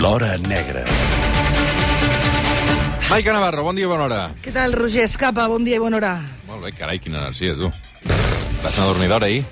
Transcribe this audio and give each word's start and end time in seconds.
L'Hora 0.00 0.36
Negra. 0.36 0.84
Maica 3.08 3.32
Navarro, 3.32 3.62
bon 3.64 3.76
dia, 3.78 3.88
bona 3.88 4.04
hora. 4.04 4.18
Què 4.44 4.52
tal, 4.52 4.74
Roger 4.76 5.06
Escapa? 5.06 5.46
Bon 5.48 5.64
dia 5.64 5.78
i 5.78 5.80
bona 5.80 5.96
hora. 5.96 6.10
Molt 6.48 6.66
bé, 6.66 6.72
carai, 6.76 6.98
quina 7.00 7.22
energia, 7.22 7.54
tu. 7.56 7.70
Vas 8.60 8.76
anar 8.76 8.84
a 8.84 8.90
dormir 8.90 9.08
d'hora, 9.08 9.30
ahir? 9.30 9.46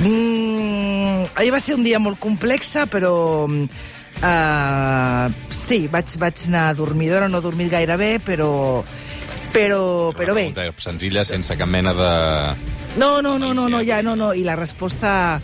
Mm, 0.00 1.22
ahir 1.38 1.52
va 1.54 1.60
ser 1.62 1.76
un 1.78 1.86
dia 1.86 2.02
molt 2.02 2.18
complexa, 2.18 2.88
però... 2.90 3.14
Uh, 3.46 5.26
sí, 5.54 5.84
vaig, 5.92 6.16
vaig 6.20 6.42
anar 6.50 6.66
a 6.72 6.76
dormir 6.76 7.12
d'hora, 7.12 7.30
no 7.30 7.38
he 7.38 7.46
dormit 7.46 7.70
gaire 7.70 8.00
bé, 8.00 8.16
però... 8.18 8.50
Però, 9.54 9.82
però 10.18 10.34
bé. 10.34 10.50
Senzilla, 10.82 11.22
sense 11.26 11.54
cap 11.58 11.70
mena 11.70 11.94
de... 11.94 12.12
No, 12.98 13.20
no, 13.22 13.38
no, 13.38 13.54
no, 13.54 13.68
no, 13.70 13.84
ja, 13.86 14.02
no, 14.02 14.18
no. 14.18 14.34
I 14.34 14.42
la 14.46 14.58
resposta... 14.58 15.38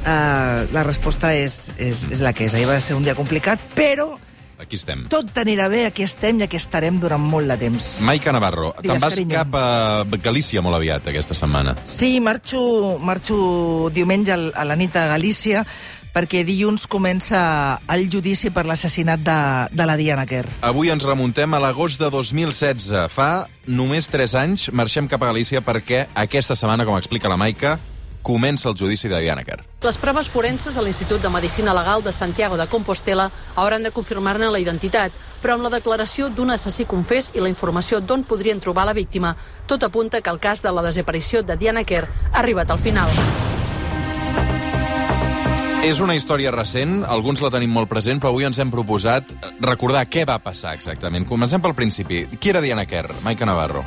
Uh, 0.00 0.64
la 0.72 0.82
resposta 0.86 1.34
és, 1.36 1.70
és, 1.76 2.06
és 2.10 2.20
la 2.24 2.32
que 2.32 2.46
és. 2.48 2.54
Ahir 2.56 2.68
va 2.70 2.80
ser 2.80 2.96
un 2.96 3.04
dia 3.04 3.14
complicat, 3.18 3.60
però 3.76 4.14
Aquí 4.60 4.76
estem. 4.76 5.06
tot 5.08 5.32
anirà 5.40 5.70
bé, 5.72 5.86
aquí 5.88 6.04
estem 6.04 6.40
i 6.40 6.44
aquí 6.44 6.58
estarem 6.60 6.98
durant 7.00 7.20
molt 7.20 7.48
de 7.48 7.56
temps. 7.56 7.86
Maica 8.04 8.32
Navarro, 8.32 8.74
te'n 8.82 9.00
vas 9.00 9.14
carinyo. 9.14 9.38
cap 9.38 9.54
a 9.56 10.18
Galícia 10.20 10.60
molt 10.60 10.76
aviat 10.76 11.08
aquesta 11.08 11.34
setmana. 11.34 11.76
Sí, 11.88 12.18
marxo, 12.20 12.98
marxo 13.00 13.88
diumenge 13.92 14.36
a 14.36 14.64
la 14.68 14.76
nit 14.76 14.96
a 14.96 15.06
Galícia 15.14 15.64
perquè 16.12 16.42
dilluns 16.44 16.88
comença 16.90 17.80
el 17.88 18.08
judici 18.10 18.50
per 18.50 18.66
l'assassinat 18.66 19.22
de, 19.22 19.38
de 19.70 19.86
la 19.86 19.96
Diana 19.96 20.26
Kerr. 20.26 20.48
Avui 20.66 20.90
ens 20.90 21.06
remuntem 21.06 21.54
a 21.54 21.60
l'agost 21.62 22.00
de 22.02 22.10
2016. 22.10 22.90
Fa 23.14 23.46
només 23.70 24.10
3 24.10 24.34
anys 24.42 24.68
marxem 24.74 25.08
cap 25.08 25.22
a 25.22 25.30
Galícia 25.30 25.62
perquè 25.62 26.06
aquesta 26.14 26.56
setmana, 26.58 26.84
com 26.84 26.98
explica 26.98 27.30
la 27.30 27.38
Maica, 27.40 27.78
comença 28.22 28.68
el 28.68 28.76
judici 28.76 29.08
de 29.08 29.20
Diana 29.20 29.44
Kerr. 29.44 29.64
Les 29.82 29.96
proves 29.98 30.28
forenses 30.28 30.76
a 30.76 30.82
l'Institut 30.84 31.22
de 31.22 31.30
Medicina 31.32 31.74
Legal 31.74 32.04
de 32.04 32.12
Santiago 32.12 32.56
de 32.56 32.66
Compostela 32.68 33.30
hauran 33.56 33.82
de 33.82 33.90
confirmar-ne 33.90 34.50
la 34.50 34.60
identitat, 34.60 35.12
però 35.40 35.56
amb 35.56 35.64
la 35.64 35.72
declaració 35.76 36.28
d'un 36.28 36.50
assassí 36.50 36.84
confés 36.84 37.32
i 37.34 37.40
la 37.40 37.48
informació 37.48 38.00
d'on 38.00 38.24
podrien 38.24 38.60
trobar 38.60 38.84
la 38.86 38.96
víctima, 38.96 39.36
tot 39.66 39.82
apunta 39.82 40.20
que 40.20 40.30
el 40.30 40.40
cas 40.40 40.62
de 40.62 40.72
la 40.72 40.84
desaparició 40.84 41.42
de 41.42 41.56
Diana 41.56 41.84
Kerr 41.84 42.08
ha 42.32 42.38
arribat 42.44 42.70
al 42.70 42.78
final. 42.78 43.08
És 45.80 45.96
una 46.04 46.12
història 46.12 46.50
recent, 46.52 47.06
alguns 47.08 47.40
la 47.40 47.48
tenim 47.48 47.72
molt 47.72 47.88
present, 47.88 48.20
però 48.20 48.34
avui 48.34 48.44
ens 48.44 48.58
hem 48.60 48.68
proposat 48.68 49.32
recordar 49.64 50.04
què 50.12 50.26
va 50.28 50.36
passar 50.44 50.74
exactament. 50.76 51.24
Comencem 51.24 51.64
pel 51.64 51.72
principi. 51.74 52.26
Qui 52.36 52.52
era 52.52 52.60
Diana 52.60 52.84
Kerr? 52.84 53.16
Maica 53.24 53.48
Navarro. 53.48 53.86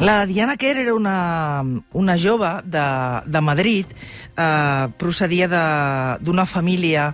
La 0.00 0.24
Diana 0.24 0.56
Kerr 0.56 0.78
era 0.78 0.94
una, 0.94 1.62
una 1.92 2.16
jove 2.16 2.62
de, 2.64 2.84
de 3.26 3.40
Madrid, 3.42 3.86
eh, 4.34 4.88
procedia 4.96 5.46
d'una 6.24 6.46
família 6.46 7.10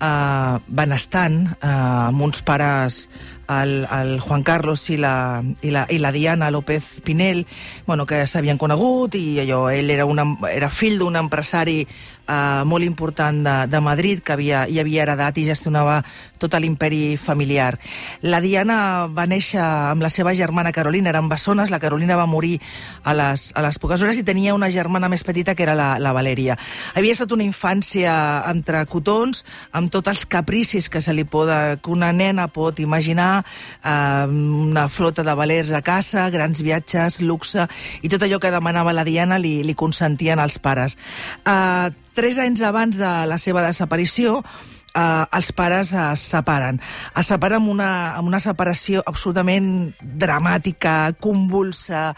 eh, 0.00 0.56
benestant, 0.66 1.36
eh, 1.60 1.68
amb 1.68 2.24
uns 2.24 2.40
pares, 2.40 3.10
el, 3.50 3.84
el 3.84 4.20
Juan 4.24 4.42
Carlos 4.42 4.86
i 4.88 4.96
la, 4.96 5.42
i, 5.60 5.68
la, 5.74 5.84
i 5.90 5.98
la 6.00 6.12
Diana 6.16 6.50
López 6.50 7.02
Pinel, 7.04 7.44
bueno, 7.84 8.06
que 8.06 8.22
s'havien 8.24 8.56
conegut, 8.56 9.20
i 9.20 9.42
allò, 9.44 9.66
ell 9.68 9.92
era, 9.92 10.08
una, 10.08 10.24
era 10.48 10.72
fill 10.72 10.96
d'un 11.02 11.20
empresari 11.20 11.82
eh, 12.30 12.62
molt 12.64 12.86
important 12.86 13.42
de, 13.44 13.56
de 13.70 13.80
Madrid, 13.82 14.22
que 14.22 14.36
havia, 14.36 14.64
hi 14.70 14.78
havia 14.80 15.02
heredat 15.04 15.38
i 15.40 15.46
gestionava 15.48 16.00
tot 16.40 16.54
l'imperi 16.60 17.16
familiar. 17.20 17.76
La 18.22 18.40
Diana 18.40 19.06
va 19.12 19.26
néixer 19.28 19.60
amb 19.60 20.02
la 20.02 20.10
seva 20.12 20.32
germana 20.34 20.72
Carolina, 20.72 21.10
eren 21.12 21.28
bessones, 21.28 21.70
la 21.70 21.80
Carolina 21.82 22.16
va 22.16 22.26
morir 22.26 22.58
a 23.04 23.14
les, 23.16 23.50
a 23.54 23.64
les 23.64 23.78
poques 23.80 24.02
hores 24.02 24.18
i 24.18 24.24
tenia 24.26 24.54
una 24.56 24.70
germana 24.72 25.08
més 25.12 25.24
petita 25.24 25.54
que 25.54 25.64
era 25.66 25.76
la, 25.76 25.90
la 26.00 26.14
Valeria. 26.16 26.56
Havia 26.96 27.16
estat 27.16 27.32
una 27.36 27.44
infància 27.44 28.14
entre 28.50 28.84
cotons, 28.90 29.44
amb 29.76 29.92
tots 29.92 30.12
els 30.12 30.24
capricis 30.30 30.88
que 30.88 31.02
se 31.04 31.14
li 31.16 31.26
pot, 31.28 31.50
que 31.80 31.92
una 31.92 32.12
nena 32.16 32.48
pot 32.48 32.80
imaginar, 32.80 33.44
eh, 33.84 34.26
una 34.70 34.88
flota 34.88 35.24
de 35.26 35.36
valers 35.36 35.72
a 35.72 35.82
casa, 35.82 36.28
grans 36.30 36.62
viatges, 36.64 37.20
luxe, 37.20 37.66
i 38.02 38.08
tot 38.12 38.24
allò 38.24 38.40
que 38.40 38.52
demanava 38.52 38.94
la 38.96 39.04
Diana 39.04 39.40
li, 39.40 39.60
li 39.64 39.74
consentien 39.74 40.40
els 40.40 40.60
pares. 40.62 40.96
Eh, 41.44 41.90
tres 42.20 42.36
anys 42.36 42.60
abans 42.60 42.98
de 43.00 43.10
la 43.24 43.38
seva 43.40 43.62
desaparició, 43.64 44.42
eh, 44.94 45.24
els 45.32 45.52
pares 45.52 45.92
es 45.92 46.24
separen. 46.32 46.80
Es 47.16 47.30
separen 47.30 47.60
amb 47.60 47.72
una, 47.72 47.90
amb 48.18 48.30
una 48.30 48.40
separació 48.40 49.02
absolutament 49.06 49.92
dramàtica, 50.00 51.12
convulsa, 51.20 52.10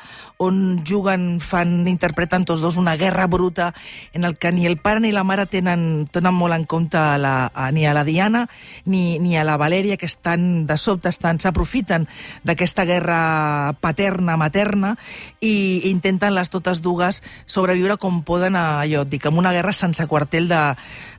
on 0.42 0.82
juguen, 0.86 1.38
fan, 1.40 1.86
interpreten 1.86 2.44
tots 2.44 2.62
dos 2.64 2.76
una 2.80 2.96
guerra 2.98 3.28
bruta 3.30 3.72
en 4.12 4.24
el 4.24 4.36
que 4.38 4.50
ni 4.52 4.66
el 4.66 4.76
pare 4.76 5.00
ni 5.00 5.12
la 5.12 5.22
mare 5.24 5.46
tenen, 5.46 6.08
tenen 6.10 6.34
molt 6.34 6.56
en 6.56 6.64
compte 6.66 6.98
a 6.98 7.16
la, 7.18 7.50
a, 7.54 7.70
ni 7.70 7.86
a 7.86 7.94
la 7.94 8.04
Diana 8.04 8.48
ni, 8.84 9.18
ni 9.22 9.36
a 9.36 9.44
la 9.44 9.56
Valèria, 9.56 9.96
que 9.96 10.06
estan 10.10 10.66
de 10.66 10.76
sobte, 10.76 11.12
estan 11.12 11.38
s'aprofiten 11.38 12.08
d'aquesta 12.42 12.84
guerra 12.88 13.76
paterna-materna 13.80 14.96
i 15.40 15.88
intenten 15.92 16.34
les 16.34 16.50
totes 16.50 16.82
dues 16.82 17.22
sobreviure 17.46 17.98
com 18.02 18.22
poden 18.26 18.58
a 18.58 18.82
et 18.82 19.08
dic, 19.08 19.26
amb 19.26 19.38
una 19.38 19.52
guerra 19.54 19.72
sense 19.72 20.04
quartel 20.10 20.48
de, 20.50 20.60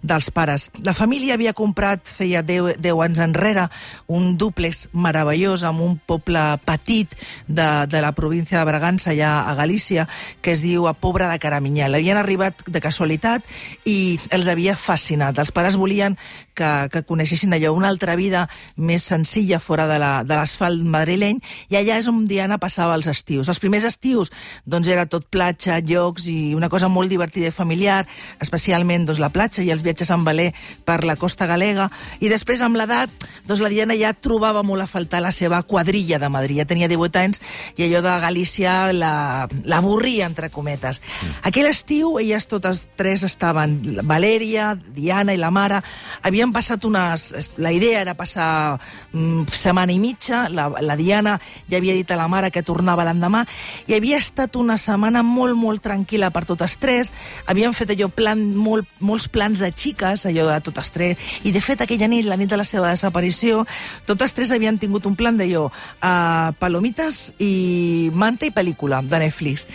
dels 0.03 0.29
pares. 0.31 0.69
La 0.83 0.93
família 0.93 1.37
havia 1.43 1.53
comprat, 1.53 2.07
feia 2.07 2.39
10, 2.41 2.77
10 2.79 3.01
anys 3.03 3.19
enrere, 3.19 3.65
un 4.07 4.37
dúplex 4.39 4.85
meravellós 4.95 5.65
amb 5.67 5.81
un 5.83 5.97
poble 5.99 6.39
petit 6.63 7.11
de, 7.51 7.65
de 7.91 7.99
la 8.01 8.13
província 8.15 8.59
de 8.61 8.65
Bragança, 8.69 9.11
allà 9.11 9.41
a 9.49 9.53
Galícia, 9.59 10.07
que 10.41 10.53
es 10.55 10.61
diu 10.63 10.87
a 10.87 10.93
Pobra 10.95 11.27
de 11.33 11.39
Caraminyal. 11.43 11.97
Havien 11.99 12.15
arribat 12.21 12.63
de 12.63 12.79
casualitat 12.79 13.43
i 13.83 14.15
els 14.31 14.47
havia 14.47 14.77
fascinat. 14.79 15.35
Els 15.43 15.51
pares 15.51 15.75
volien 15.75 16.15
que, 16.55 16.69
que 16.93 17.03
coneixessin 17.03 17.51
allò, 17.57 17.73
una 17.75 17.89
altra 17.91 18.15
vida 18.15 18.45
més 18.77 19.03
senzilla 19.03 19.59
fora 19.59 19.83
de 19.89 19.99
la- 19.99 20.23
de 20.23 20.37
l'asfalt 20.37 20.79
madrileny, 20.85 21.41
i 21.67 21.75
allà 21.75 21.97
és 21.99 22.07
on 22.07 22.23
Diana 22.29 22.59
passava 22.61 22.95
els 22.95 23.07
estius. 23.11 23.49
Els 23.51 23.59
primers 23.59 23.83
estius 23.89 24.31
doncs, 24.63 24.87
era 24.87 25.05
tot 25.11 25.27
platja, 25.27 25.81
llocs 25.83 26.29
i 26.31 26.53
una 26.55 26.69
cosa 26.69 26.87
molt 26.87 27.09
divertida 27.11 27.49
i 27.51 27.51
familiar, 27.51 28.05
especialment 28.39 29.09
doncs, 29.09 29.19
la 29.19 29.33
platja 29.33 29.63
i 29.65 29.71
els 29.73 29.83
viatges 29.83 30.11
en 30.13 30.23
veler 30.23 30.53
per 30.85 31.01
la 31.03 31.17
costa 31.17 31.32
galega, 31.37 31.89
i 32.21 32.29
després 32.29 32.61
amb 32.61 32.77
l'edat 32.77 33.09
doncs, 33.47 33.61
la 33.61 33.69
Diana 33.69 33.95
ja 33.97 34.13
trobava 34.13 34.61
molt 34.63 34.83
a 34.83 34.87
faltar 34.87 35.21
la 35.21 35.31
seva 35.31 35.61
quadrilla 35.63 36.19
de 36.19 36.29
Madrid, 36.29 36.57
ja 36.61 36.65
tenia 36.69 36.87
18 36.87 37.19
anys 37.19 37.41
i 37.77 37.87
allò 37.87 38.01
de 38.05 38.13
Galícia 38.21 38.93
la- 38.93 39.47
l'avorria, 39.65 40.25
entre 40.25 40.49
cometes. 40.49 41.01
Aquell 41.43 41.67
estiu, 41.67 42.17
elles 42.19 42.47
totes 42.47 42.87
tres 42.95 43.23
estaven, 43.23 43.79
Valèria, 44.03 44.75
Diana 44.95 45.33
i 45.33 45.37
la 45.41 45.51
mare, 45.51 45.81
havien 46.21 46.51
passat 46.53 46.85
unes... 46.85 47.31
La 47.57 47.71
idea 47.73 48.01
era 48.01 48.13
passar 48.13 48.79
mm, 49.13 49.47
setmana 49.53 49.91
i 49.93 49.99
mitja, 49.99 50.47
la, 50.49 50.67
la 50.81 50.95
Diana 50.99 51.39
ja 51.69 51.77
havia 51.77 51.93
dit 51.97 52.09
a 52.11 52.17
la 52.19 52.27
mare 52.27 52.51
que 52.51 52.63
tornava 52.65 53.05
l'endemà, 53.07 53.43
i 53.87 53.95
havia 53.97 54.17
estat 54.21 54.55
una 54.59 54.77
setmana 54.77 55.23
molt, 55.23 55.55
molt 55.57 55.83
tranquil·la 55.85 56.29
per 56.33 56.45
totes 56.49 56.77
tres, 56.81 57.11
havien 57.47 57.73
fet 57.73 57.93
allò 57.95 58.09
plan, 58.13 58.41
molt, 58.55 58.87
molts 58.99 59.27
plans 59.31 59.61
de 59.63 59.71
xiques, 59.71 60.25
allò 60.29 60.47
de 60.51 60.59
totes 60.65 60.91
tres, 60.93 61.22
i 61.43 61.51
de 61.55 61.61
fet 61.63 61.81
aquella 61.83 62.09
nit, 62.11 62.25
la 62.25 62.37
nit 62.39 62.49
de 62.49 62.59
la 62.59 62.67
seva 62.67 62.91
desaparició, 62.93 63.63
totes 64.07 64.33
tres 64.33 64.51
havien 64.51 64.79
tingut 64.79 65.05
un 65.09 65.17
plan 65.19 65.37
d'allò, 65.37 65.67
uh, 65.69 66.53
palomites 66.59 67.33
i 67.39 68.09
manta 68.13 68.47
i 68.47 68.53
pel·lícula 68.55 69.01
de 69.03 69.23
Netflix. 69.25 69.67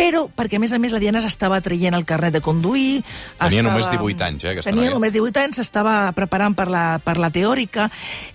Però, 0.00 0.22
perquè 0.32 0.56
a 0.56 0.62
més 0.62 0.72
a 0.72 0.78
més 0.80 0.94
la 0.94 1.00
Diana 1.02 1.20
s'estava 1.20 1.58
traient 1.60 1.92
el 1.98 2.06
carnet 2.08 2.32
de 2.32 2.40
conduir... 2.40 3.02
Tenia 3.36 3.60
estava- 3.60 3.66
només 3.68 3.90
18 3.92 4.24
anys, 4.24 4.44
eh, 4.46 4.52
aquesta 4.54 4.70
Tenia 4.70 4.86
noia. 4.88 4.94
només 4.96 5.12
18 5.12 5.42
anys, 5.42 5.58
s'estava 5.60 5.96
preparant 6.16 6.56
per 6.56 6.68
la, 6.72 6.84
per 7.04 7.18
la 7.20 7.28
teòrica 7.34 7.90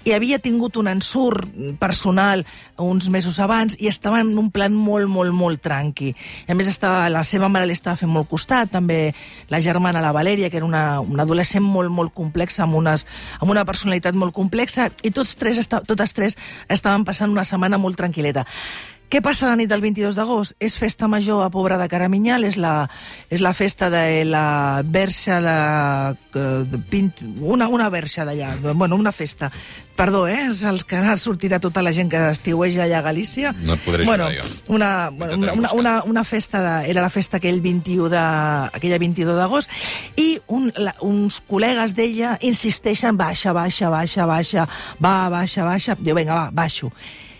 i 0.05 0.13
havia 0.13 0.37
tingut 0.39 0.77
un 0.77 0.91
ensurt 0.91 1.49
personal 1.81 2.45
uns 2.77 3.07
mesos 3.09 3.39
abans 3.39 3.77
i 3.79 3.87
estava 3.87 4.19
en 4.21 4.33
un 4.37 4.51
plan 4.51 4.73
molt, 4.75 5.07
molt, 5.09 5.33
molt 5.33 5.61
tranqui. 5.63 6.11
I 6.45 6.51
a 6.51 6.55
més, 6.59 6.67
estava, 6.69 7.07
la 7.09 7.23
seva 7.25 7.49
mare 7.49 7.65
li 7.65 7.73
estava 7.73 7.97
fent 7.97 8.11
molt 8.11 8.29
costat, 8.29 8.69
també 8.75 9.13
la 9.49 9.61
germana, 9.63 10.03
la 10.03 10.11
Valèria, 10.13 10.51
que 10.51 10.59
era 10.61 10.67
una, 10.67 10.99
una 11.01 11.23
adolescent 11.23 11.63
molt, 11.65 11.89
molt 11.89 12.13
complexa, 12.13 12.63
amb, 12.67 12.75
unes, 12.75 13.07
amb 13.39 13.49
una 13.49 13.65
personalitat 13.65 14.13
molt 14.13 14.35
complexa, 14.35 14.91
i 15.01 15.09
tots 15.15 15.33
tres, 15.39 15.57
esta, 15.63 15.81
totes 15.81 16.13
tres 16.13 16.37
estaven 16.69 17.07
passant 17.07 17.31
una 17.31 17.47
setmana 17.47 17.79
molt 17.81 17.97
tranquil·leta. 17.97 18.45
Què 19.15 19.21
passa 19.23 19.47
la 19.47 19.55
nit 19.55 19.69
del 19.71 19.79
22 19.79 20.17
d'agost? 20.19 20.57
És 20.59 20.73
festa 20.75 21.07
major 21.07 21.39
a 21.39 21.47
Pobra 21.47 21.77
de 21.79 21.85
Caraminyal, 21.87 22.43
és 22.43 22.57
la, 22.59 22.89
és 23.31 23.39
la 23.39 23.53
festa 23.55 23.87
de 23.87 24.25
la 24.27 24.81
verxa 24.83 25.37
de... 25.39 26.33
de 26.67 26.79
Pint, 26.91 27.13
una, 27.39 27.69
una 27.71 27.87
verxa 27.87 28.25
d'allà, 28.27 28.49
bueno, 28.73 28.97
una 28.99 29.13
festa. 29.15 29.47
Perdó, 29.95 30.25
eh? 30.27 30.49
És 30.49 30.65
els 30.67 30.83
que 30.83 30.99
ara 30.99 31.15
sortirà 31.15 31.61
tota 31.63 31.79
la 31.79 31.93
gent 31.95 32.11
que 32.11 32.19
estiueja 32.27 32.83
allà 32.83 32.99
a 32.99 33.05
Galícia. 33.05 33.53
No 33.63 33.77
et 33.79 33.85
podré 33.85 34.03
bueno, 34.03 34.27
ajudar, 34.27 34.51
jo. 34.51 34.75
Una, 34.75 34.89
bueno, 35.15 35.37
una, 35.39 35.53
una, 35.53 35.71
una, 35.79 35.93
una 36.03 36.23
festa, 36.27 36.59
de, 36.65 36.91
era 36.91 36.99
la 37.05 37.13
festa 37.13 37.39
aquell 37.39 37.61
21 37.63 38.11
de, 38.11 38.23
aquella 38.75 38.99
22 38.99 39.39
d'agost, 39.39 39.71
i 40.19 40.33
un, 40.51 40.73
la, 40.75 40.91
uns 41.07 41.39
col·legues 41.47 41.95
d'ella 41.95 42.35
insisteixen, 42.43 43.15
baixa, 43.15 43.55
baixa, 43.55 43.87
baixa, 43.95 44.27
baixa, 44.27 44.67
va, 44.99 45.21
baixa, 45.31 45.63
baixa. 45.63 45.95
Diu, 46.01 46.19
vinga, 46.19 46.35
va, 46.35 46.51
baixo. 46.51 46.91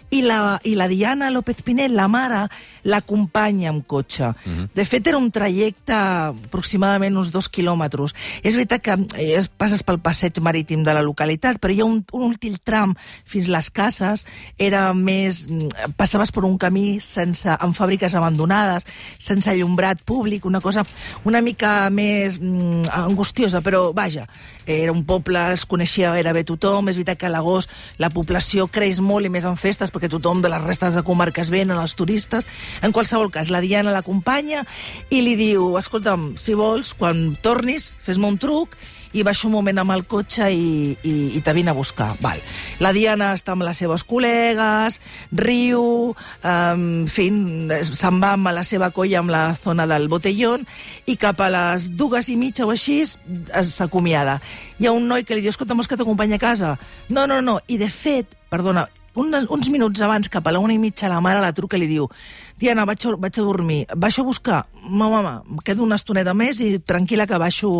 I 0.10 0.22
la, 0.22 0.60
I 0.64 0.76
la 0.76 0.88
Diana 0.88 1.30
López 1.30 1.62
Pinel, 1.62 1.96
la 1.96 2.08
mare, 2.08 2.50
l'acompanya 2.86 3.70
amb 3.70 3.86
cotxe. 3.88 4.30
Mm 4.30 4.52
-hmm. 4.54 4.70
De 4.74 4.86
fet, 4.86 5.08
era 5.08 5.18
un 5.18 5.32
trajecte 5.32 5.94
aproximadament 5.94 7.18
uns 7.18 7.32
dos 7.32 7.50
quilòmetres. 7.50 8.14
És 8.44 8.56
veritat 8.56 8.82
que 8.82 8.94
eh, 9.18 9.42
passes 9.58 9.84
pel 9.84 10.00
passeig 10.00 10.40
marítim 10.42 10.84
de 10.84 10.94
la 10.94 11.02
localitat, 11.02 11.58
però 11.60 11.74
hi 11.74 11.82
ha 11.82 11.86
un, 11.86 12.06
un 12.12 12.24
últim 12.24 12.56
tram 12.64 12.96
fins 13.26 13.48
les 13.48 13.70
cases, 13.70 14.26
era 14.58 14.94
més... 14.94 15.48
Mm, 15.50 15.70
passaves 15.98 16.32
per 16.32 16.44
un 16.44 16.58
camí 16.58 17.00
sense, 17.02 17.50
amb 17.50 17.76
fàbriques 17.76 18.16
abandonades, 18.16 18.86
sense 19.18 19.50
allumbrat 19.50 20.02
públic, 20.04 20.46
una 20.46 20.62
cosa 20.62 20.84
una 21.24 21.42
mica 21.42 21.90
més 21.90 22.40
mm, 22.40 22.90
angustiosa, 22.92 23.62
però 23.62 23.94
vaja, 23.94 24.28
era 24.66 24.92
un 24.92 25.04
poble, 25.06 25.40
es 25.54 25.66
coneixia 25.66 26.12
gairebé 26.14 26.44
tothom, 26.44 26.90
és 26.90 26.98
veritat 27.00 27.20
que 27.22 27.30
a 27.30 27.34
l'agost 27.34 27.72
la 28.02 28.10
població 28.14 28.68
creix 28.68 29.00
molt 29.00 29.26
i 29.26 29.32
més 29.34 29.46
en 29.46 29.58
festes 29.58 29.94
perquè 29.94 30.10
tothom 30.12 30.42
de 30.42 30.52
les 30.52 30.64
restes 30.64 30.98
de 30.98 31.04
comarques 31.06 31.52
venen, 31.54 31.78
els 31.78 31.96
turistes. 31.98 32.46
En 32.82 32.92
qualsevol 32.96 33.32
cas, 33.32 33.52
la 33.54 33.62
Diana 33.64 33.94
l'acompanya 33.96 34.66
i 35.14 35.22
li 35.24 35.38
diu, 35.40 35.76
escolta'm, 35.80 36.34
si 36.40 36.58
vols, 36.58 36.94
quan 36.98 37.36
tornis, 37.44 37.94
fes-me 38.04 38.28
un 38.28 38.40
truc 38.42 38.76
i 39.16 39.24
baixo 39.24 39.48
un 39.48 39.54
moment 39.56 39.80
amb 39.80 39.94
el 39.96 40.04
cotxe 40.12 40.50
i, 40.52 40.96
i, 41.08 41.14
i 41.38 41.42
te 41.44 41.54
vine 41.56 41.72
a 41.72 41.78
buscar. 41.78 42.12
Val. 42.20 42.42
La 42.84 42.92
Diana 42.96 43.32
està 43.36 43.54
amb 43.56 43.64
les 43.64 43.80
seves 43.80 44.04
col·legues, 44.08 45.00
riu, 45.40 45.86
en 46.44 47.06
fi, 47.12 47.30
se'n 47.88 48.20
va 48.24 48.34
amb 48.36 48.52
la 48.56 48.66
seva 48.68 48.92
colla 48.96 49.22
amb 49.22 49.32
la 49.32 49.46
zona 49.56 49.88
del 49.88 50.10
botellón 50.12 50.68
i 51.08 51.16
cap 51.22 51.40
a 51.40 51.50
les 51.54 51.88
dues 51.96 52.28
i 52.30 52.36
mitja 52.40 52.68
o 52.68 52.74
així 52.76 53.04
s'acomiada. 53.08 54.42
Hi 54.80 54.90
ha 54.90 54.96
un 54.96 55.08
noi 55.08 55.24
que 55.24 55.38
li 55.38 55.46
diu, 55.46 55.56
escolta, 55.56 55.78
vols 55.80 55.88
que 55.88 56.00
t'acompanya 56.00 56.36
a 56.36 56.44
casa? 56.44 56.76
No, 57.08 57.24
no, 57.24 57.40
no. 57.40 57.62
I 57.72 57.80
de 57.80 57.88
fet, 57.88 58.36
perdona, 58.52 58.90
un, 59.16 59.32
uns 59.32 59.70
minuts 59.72 60.04
abans, 60.04 60.28
cap 60.28 60.44
a 60.48 60.52
la 60.52 60.60
una 60.60 60.76
i 60.76 60.82
mitja, 60.82 61.08
la 61.08 61.22
mare 61.24 61.40
la 61.40 61.56
truca 61.56 61.80
i 61.80 61.86
li 61.86 61.88
diu 61.88 62.10
Diana, 62.56 62.86
vaig 62.88 63.04
a, 63.04 63.12
vaig 63.20 63.36
a 63.36 63.44
dormir, 63.44 63.82
baixo 64.00 64.24
a 64.24 64.26
buscar? 64.26 64.62
Mama, 64.88 65.22
mama, 65.22 65.62
quedo 65.68 65.84
una 65.84 65.98
estoneta 66.00 66.32
més 66.38 66.62
i 66.64 66.78
tranquil·la 66.80 67.26
que 67.28 67.40
baixo, 67.42 67.72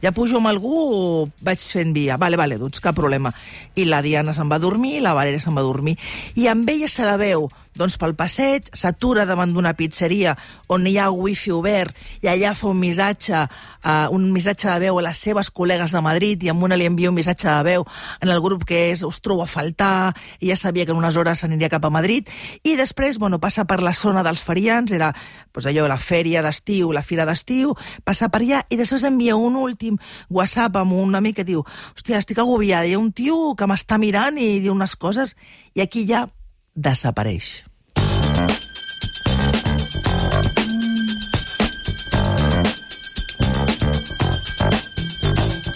ja 0.00 0.14
pujo 0.16 0.38
amb 0.40 0.48
algú 0.48 0.72
o 0.72 1.00
vaig 1.44 1.60
fent 1.60 1.92
via. 1.92 2.16
Vale, 2.16 2.38
vale, 2.40 2.56
doncs 2.56 2.80
cap 2.80 2.96
problema. 2.96 3.34
I 3.76 3.84
la 3.90 4.00
Diana 4.00 4.32
se'n 4.32 4.48
va 4.48 4.60
dormir, 4.62 5.02
la 5.04 5.12
Valeria 5.12 5.42
se'n 5.42 5.58
va 5.58 5.66
dormir. 5.66 5.98
I 6.32 6.48
amb 6.48 6.70
ella 6.72 6.88
se 6.88 7.04
la 7.04 7.18
veu 7.20 7.50
doncs 7.72 7.96
pel 7.96 8.12
passeig, 8.16 8.68
s'atura 8.76 9.24
davant 9.28 9.52
d'una 9.52 9.72
pizzeria 9.76 10.34
on 10.72 10.84
hi 10.86 10.98
ha 11.00 11.08
wifi 11.12 11.52
obert 11.54 11.96
i 12.20 12.28
allà 12.28 12.52
fa 12.56 12.68
un 12.68 12.80
missatge, 12.80 13.38
uh, 13.40 14.12
un 14.12 14.28
missatge 14.32 14.68
de 14.68 14.78
veu 14.84 14.98
a 15.00 15.04
les 15.06 15.22
seves 15.24 15.48
col·legues 15.48 15.94
de 15.94 16.02
Madrid 16.04 16.44
i 16.44 16.50
amb 16.52 16.64
una 16.66 16.76
li 16.76 16.88
envia 16.88 17.10
un 17.10 17.16
missatge 17.16 17.48
de 17.48 17.62
veu 17.70 17.86
en 18.20 18.32
el 18.32 18.42
grup 18.44 18.66
que 18.68 18.90
és 18.90 19.04
us 19.08 19.22
trobo 19.24 19.46
a 19.46 19.48
faltar, 19.48 20.12
i 20.40 20.50
ja 20.50 20.56
sabia 20.56 20.84
que 20.84 20.92
en 20.92 21.00
unes 21.00 21.16
hores 21.16 21.40
s'aniria 21.40 21.72
cap 21.72 21.86
a 21.88 21.92
Madrid, 21.92 22.28
i 22.62 22.76
després 22.76 23.18
bueno, 23.18 23.40
passa 23.40 23.64
per 23.64 23.80
la 23.80 23.94
zona 23.96 24.21
dels 24.26 24.42
ferians, 24.44 24.92
era 24.92 25.12
pues, 25.52 25.66
allò, 25.66 25.86
la 25.90 25.98
fèria 25.98 26.42
d'estiu, 26.44 26.92
la 26.92 27.04
fira 27.06 27.26
d'estiu, 27.28 27.74
passa 28.04 28.28
per 28.32 28.42
allà 28.42 28.62
i 28.70 28.78
després 28.80 29.04
envia 29.08 29.36
un 29.36 29.56
últim 29.60 29.98
WhatsApp 30.30 30.78
amb 30.80 30.96
un 30.98 31.14
amic 31.18 31.40
que 31.40 31.48
diu 31.48 31.64
hòstia, 31.64 32.20
estic 32.22 32.42
agobiada, 32.42 32.86
hi 32.86 32.96
ha 32.96 33.02
un 33.02 33.12
tio 33.12 33.54
que 33.58 33.68
m'està 33.68 33.98
mirant 33.98 34.38
i 34.38 34.60
diu 34.60 34.74
unes 34.74 34.96
coses, 34.96 35.36
i 35.74 35.84
aquí 35.84 36.06
ja 36.08 36.26
desapareix. 36.74 37.62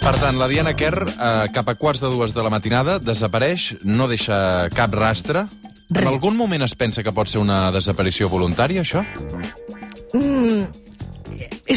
Per 0.07 0.15
tant, 0.21 0.37
la 0.39 0.47
Diana 0.47 0.71
Kerr, 0.71 1.03
eh, 1.03 1.47
cap 1.51 1.67
a 1.67 1.73
quarts 1.75 1.99
de 1.99 2.07
dues 2.07 2.31
de 2.31 2.39
la 2.39 2.47
matinada, 2.49 2.93
desapareix, 3.03 3.73
no 3.83 4.07
deixa 4.07 4.69
cap 4.71 4.93
rastre. 4.95 5.49
Re. 5.89 6.03
En 6.03 6.09
algun 6.11 6.35
moment 6.35 6.65
es 6.65 6.75
pensa 6.75 7.03
que 7.03 7.13
pot 7.15 7.29
ser 7.31 7.39
una 7.39 7.71
desaparició 7.71 8.27
voluntària, 8.27 8.83
això? 8.83 9.05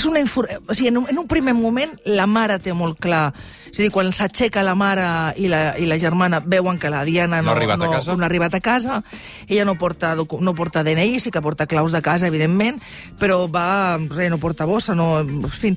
És 0.01 0.07
una 0.09 0.23
o 0.25 0.73
sigui, 0.73 0.89
en 0.89 1.03
un, 1.03 1.09
en 1.13 1.19
un 1.21 1.27
primer 1.29 1.53
moment 1.53 1.91
la 2.09 2.25
mare 2.25 2.57
té 2.63 2.73
molt 2.73 2.97
clar 3.05 3.27
és 3.71 3.79
a 3.79 3.85
dir, 3.85 3.91
quan 3.95 4.09
s'aixeca 4.17 4.63
la 4.67 4.75
mare 4.75 5.05
i 5.39 5.49
la, 5.51 5.75
i 5.79 5.85
la 5.87 5.99
germana 6.01 6.41
veuen 6.41 6.79
que 6.81 6.91
la 6.91 7.05
Diana 7.05 7.39
no, 7.39 7.51
no, 7.51 7.53
ha 7.53 7.59
arribat 7.59 7.79
no, 7.79 7.87
a 7.87 7.99
casa. 7.99 8.17
no 8.17 8.25
ha 8.25 8.29
arribat 8.31 8.55
a 8.57 8.61
casa, 8.65 9.03
ella 9.47 9.67
no 9.69 9.77
porta, 9.79 10.15
no 10.17 10.55
porta 10.59 10.83
DNI, 10.83 11.21
sí 11.21 11.31
que 11.31 11.43
porta 11.45 11.69
claus 11.71 11.93
de 11.93 12.01
casa, 12.03 12.27
evidentment, 12.27 12.81
però 13.21 13.45
va, 13.53 13.99
re, 14.11 14.31
no 14.31 14.41
porta 14.43 14.67
bossa, 14.67 14.97
no... 14.99 15.21
En 15.21 15.47
fi. 15.53 15.75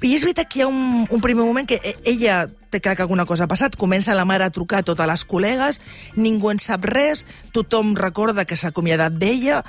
I 0.00 0.12
és 0.16 0.24
veritat 0.24 0.48
que 0.48 0.60
hi 0.60 0.64
ha 0.64 0.68
un, 0.68 1.06
un 1.08 1.22
primer 1.22 1.44
moment 1.44 1.68
que 1.68 1.78
e, 1.80 1.94
ella 2.08 2.42
té 2.72 2.80
clar 2.80 2.96
que 2.96 3.04
alguna 3.06 3.26
cosa 3.28 3.46
ha 3.46 3.52
passat, 3.52 3.76
comença 3.76 4.16
la 4.16 4.26
mare 4.28 4.44
a 4.44 4.52
trucar 4.52 4.82
a 4.82 4.88
totes 4.90 5.08
les 5.08 5.24
col·legues, 5.28 5.80
ningú 6.16 6.50
en 6.52 6.60
sap 6.60 6.84
res, 6.88 7.24
tothom 7.56 7.94
recorda 7.96 8.44
que 8.48 8.56
s'ha 8.56 8.74
acomiadat 8.74 9.16
d'ella, 9.20 9.62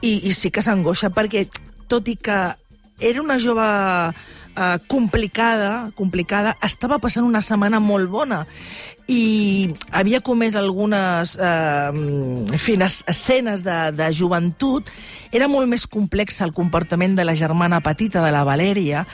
i, 0.00 0.16
i 0.24 0.32
sí 0.36 0.52
que 0.52 0.64
s'angoixa 0.64 1.12
perquè, 1.12 1.48
tot 1.90 2.08
i 2.08 2.16
que 2.16 2.40
era 3.00 3.22
una 3.22 3.38
jove 3.40 3.66
eh, 4.56 4.78
complicada, 4.86 5.90
complicada, 5.96 6.56
estava 6.62 7.00
passant 7.02 7.26
una 7.26 7.42
setmana 7.42 7.80
molt 7.80 8.10
bona 8.12 8.44
i 9.10 9.70
havia 9.90 10.20
comès 10.22 10.54
algunes 10.54 11.34
eh, 11.34 11.90
en 11.90 12.58
fi, 12.58 12.76
escenes 12.78 13.64
de, 13.66 13.78
de 13.96 14.12
joventut 14.14 14.86
era 15.30 15.46
molt 15.50 15.70
més 15.70 15.86
complex 15.86 16.40
el 16.42 16.52
comportament 16.54 17.14
de 17.18 17.24
la 17.26 17.36
germana 17.38 17.80
petita 17.82 18.22
de 18.24 18.32
la 18.34 18.42
Valèria 18.46 19.04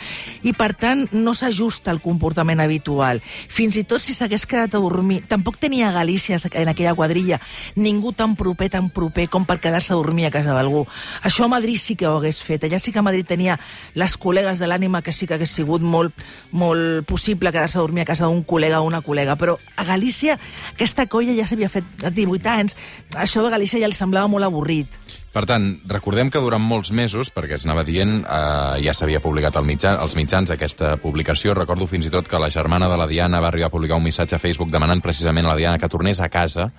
i, 0.43 0.53
per 0.57 0.73
tant, 0.79 1.05
no 1.13 1.35
s'ajusta 1.37 1.93
al 1.93 2.01
comportament 2.01 2.63
habitual. 2.65 3.21
Fins 3.53 3.77
i 3.77 3.85
tot 3.85 4.01
si 4.01 4.17
s'hagués 4.17 4.47
quedat 4.49 4.77
a 4.77 4.81
dormir... 4.81 5.23
Tampoc 5.29 5.59
tenia 5.61 5.93
Galícia 5.93 6.39
en 6.41 6.71
aquella 6.73 6.95
quadrilla 6.97 7.41
ningú 7.77 8.15
tan 8.17 8.37
proper, 8.37 8.71
tan 8.73 8.89
proper 8.89 9.29
com 9.33 9.45
per 9.45 9.59
quedar-se 9.61 9.93
a 9.93 10.01
dormir 10.01 10.29
a 10.29 10.33
casa 10.33 10.57
d'algú. 10.57 10.87
Això 11.23 11.45
a 11.45 11.53
Madrid 11.53 11.77
sí 11.83 11.97
que 12.01 12.09
ho 12.09 12.17
hagués 12.17 12.41
fet. 12.43 12.65
Allà 12.65 12.81
sí 12.81 12.93
que 12.93 13.03
a 13.03 13.07
Madrid 13.07 13.29
tenia 13.29 13.59
les 13.95 14.17
col·legues 14.17 14.61
de 14.63 14.71
l'ànima 14.71 15.03
que 15.05 15.13
sí 15.13 15.29
que 15.29 15.37
hagués 15.37 15.53
sigut 15.53 15.85
molt, 15.85 16.17
molt 16.53 17.05
possible 17.09 17.53
quedar-se 17.53 17.77
a 17.77 17.85
dormir 17.85 18.07
a 18.07 18.11
casa 18.13 18.31
d'un 18.31 18.45
col·lega 18.45 18.81
o 18.81 18.89
una 18.89 19.03
col·lega. 19.05 19.37
Però 19.37 19.59
a 19.77 19.85
Galícia 19.87 20.37
aquesta 20.75 21.07
colla 21.09 21.35
ja 21.37 21.47
s'havia 21.49 21.69
fet 21.73 21.87
18 22.05 22.51
anys. 22.53 22.77
Això 23.17 23.45
de 23.45 23.53
Galícia 23.53 23.81
ja 23.81 23.89
li 23.89 23.97
semblava 23.97 24.29
molt 24.29 24.45
avorrit. 24.45 24.99
Per 25.33 25.45
tant, 25.49 25.67
recordem 25.89 26.31
que 26.33 26.41
durant 26.41 26.63
molts 26.65 26.93
mesos, 26.97 27.29
perquè 27.33 27.59
es 27.59 27.67
anava 27.69 27.85
dient, 27.85 28.23
eh, 28.25 28.83
ja 28.85 28.95
s'havia 28.97 29.21
publicat 29.21 29.57
al 29.57 29.67
mitjà, 29.69 29.97
als 30.01 30.17
mitjans 30.17 30.51
aquesta 30.51 30.97
publicació. 30.97 31.55
Recordo 31.55 31.87
fins 31.87 32.09
i 32.09 32.13
tot 32.13 32.29
que 32.29 32.41
la 32.41 32.51
germana 32.51 32.89
de 32.89 32.97
la 32.97 33.07
Diana 33.07 33.41
va 33.41 33.49
arribar 33.49 33.69
a 33.69 33.75
publicar 33.75 33.97
un 34.01 34.05
missatge 34.05 34.37
a 34.37 34.43
Facebook 34.43 34.73
demanant 34.73 35.03
precisament 35.05 35.47
a 35.47 35.53
la 35.53 35.61
Diana 35.61 35.79
que 35.79 35.93
tornés 35.93 36.21
a 36.21 36.29
casa 36.29 36.71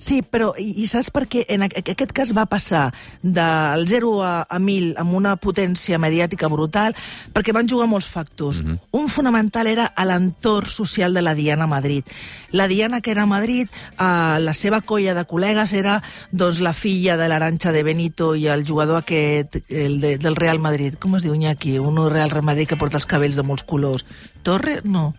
Sí, 0.00 0.22
però 0.24 0.54
i, 0.56 0.70
i 0.80 0.86
saps 0.88 1.10
per 1.12 1.26
què? 1.28 1.44
En 1.52 1.66
aquest 1.66 2.14
cas 2.16 2.32
va 2.32 2.46
passar 2.48 2.86
del 3.20 3.84
0 3.90 4.12
a, 4.24 4.32
a 4.48 4.58
1.000 4.58 4.94
amb 5.02 5.16
una 5.18 5.34
potència 5.36 5.98
mediàtica 6.00 6.48
brutal 6.48 6.96
perquè 7.34 7.52
van 7.52 7.68
jugar 7.68 7.86
molts 7.90 8.08
factors. 8.08 8.62
Mm 8.62 8.70
-hmm. 8.70 8.78
Un 8.96 9.08
fonamental 9.08 9.66
era 9.66 9.92
l'entorn 10.00 10.66
social 10.66 11.12
de 11.12 11.22
la 11.22 11.34
Diana 11.34 11.64
a 11.64 11.66
Madrid. 11.66 12.04
La 12.50 12.66
Diana, 12.66 13.00
que 13.00 13.10
era 13.10 13.22
a 13.22 13.26
Madrid, 13.26 13.68
eh, 13.68 14.38
la 14.40 14.54
seva 14.54 14.80
colla 14.80 15.14
de 15.14 15.26
col·legues 15.26 15.72
era 15.72 16.02
doncs, 16.32 16.60
la 16.60 16.72
filla 16.72 17.16
de 17.16 17.28
l'Aranxa 17.28 17.70
de 17.72 17.82
Benito 17.82 18.34
i 18.34 18.46
el 18.46 18.66
jugador 18.66 18.96
aquest 18.96 19.62
el 19.68 20.00
de, 20.00 20.16
del 20.18 20.36
Real 20.36 20.58
Madrid. 20.58 20.94
Com 20.98 21.14
es 21.16 21.22
diu, 21.22 21.34
Iñaki? 21.34 21.78
Un 21.78 22.10
Real 22.10 22.42
Madrid 22.42 22.68
que 22.68 22.76
porta 22.76 22.96
els 22.96 23.06
cabells 23.06 23.36
de 23.36 23.42
molts 23.42 23.64
colors. 23.64 24.06
Torre? 24.42 24.80
No. 24.82 25.14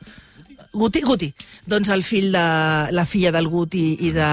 Guti, 0.74 1.02
Guti. 1.04 1.28
Doncs 1.68 1.90
el 1.92 2.04
fill 2.08 2.32
de 2.32 2.44
la 2.96 3.06
filla 3.06 3.32
del 3.36 3.50
Guti 3.52 3.84
i 4.08 4.12
de, 4.16 4.30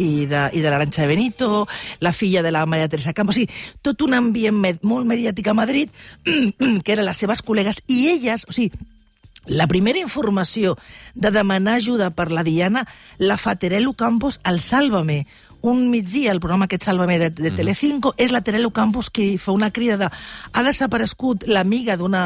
i 0.00 0.24
de, 0.30 0.46
i 0.56 0.62
de 0.64 0.70
l'Aranxa 0.72 1.04
de 1.04 1.10
Benito, 1.10 1.66
la 2.00 2.14
filla 2.16 2.42
de 2.42 2.52
la 2.54 2.64
Maria 2.64 2.88
Teresa 2.88 3.12
Campos, 3.12 3.36
o 3.36 3.40
sigui, 3.42 3.52
tot 3.84 4.00
un 4.06 4.16
ambient 4.16 4.56
med, 4.56 4.80
molt 4.82 5.06
mediàtic 5.08 5.52
a 5.52 5.56
Madrid, 5.56 5.92
que 6.24 6.96
eren 6.96 7.04
les 7.04 7.20
seves 7.20 7.44
col·legues, 7.44 7.82
i 7.92 8.06
elles, 8.14 8.46
o 8.48 8.56
sigui, 8.56 8.72
la 9.46 9.66
primera 9.68 10.00
informació 10.00 10.78
de 11.14 11.30
demanar 11.30 11.74
ajuda 11.76 12.08
per 12.16 12.30
la 12.32 12.42
Diana 12.46 12.86
la 13.18 13.36
fa 13.36 13.52
Terelu 13.60 13.92
Campos 13.92 14.40
al 14.42 14.60
Sálvame, 14.60 15.26
un 15.64 15.90
migdia, 15.90 16.30
el 16.30 16.40
programa 16.40 16.66
aquest 16.66 16.84
Sálvame 16.84 17.18
de, 17.18 17.30
de 17.30 17.50
Telecinco, 17.50 18.10
mm. 18.12 18.20
és 18.20 18.32
la 18.34 18.42
Terelu 18.44 18.68
Campos 18.70 19.08
qui 19.08 19.38
fa 19.40 19.54
una 19.56 19.70
crida 19.72 19.96
de 19.96 20.10
ha 20.10 20.62
desaparegut 20.62 21.46
l'amiga 21.48 21.96
d'una 21.96 22.24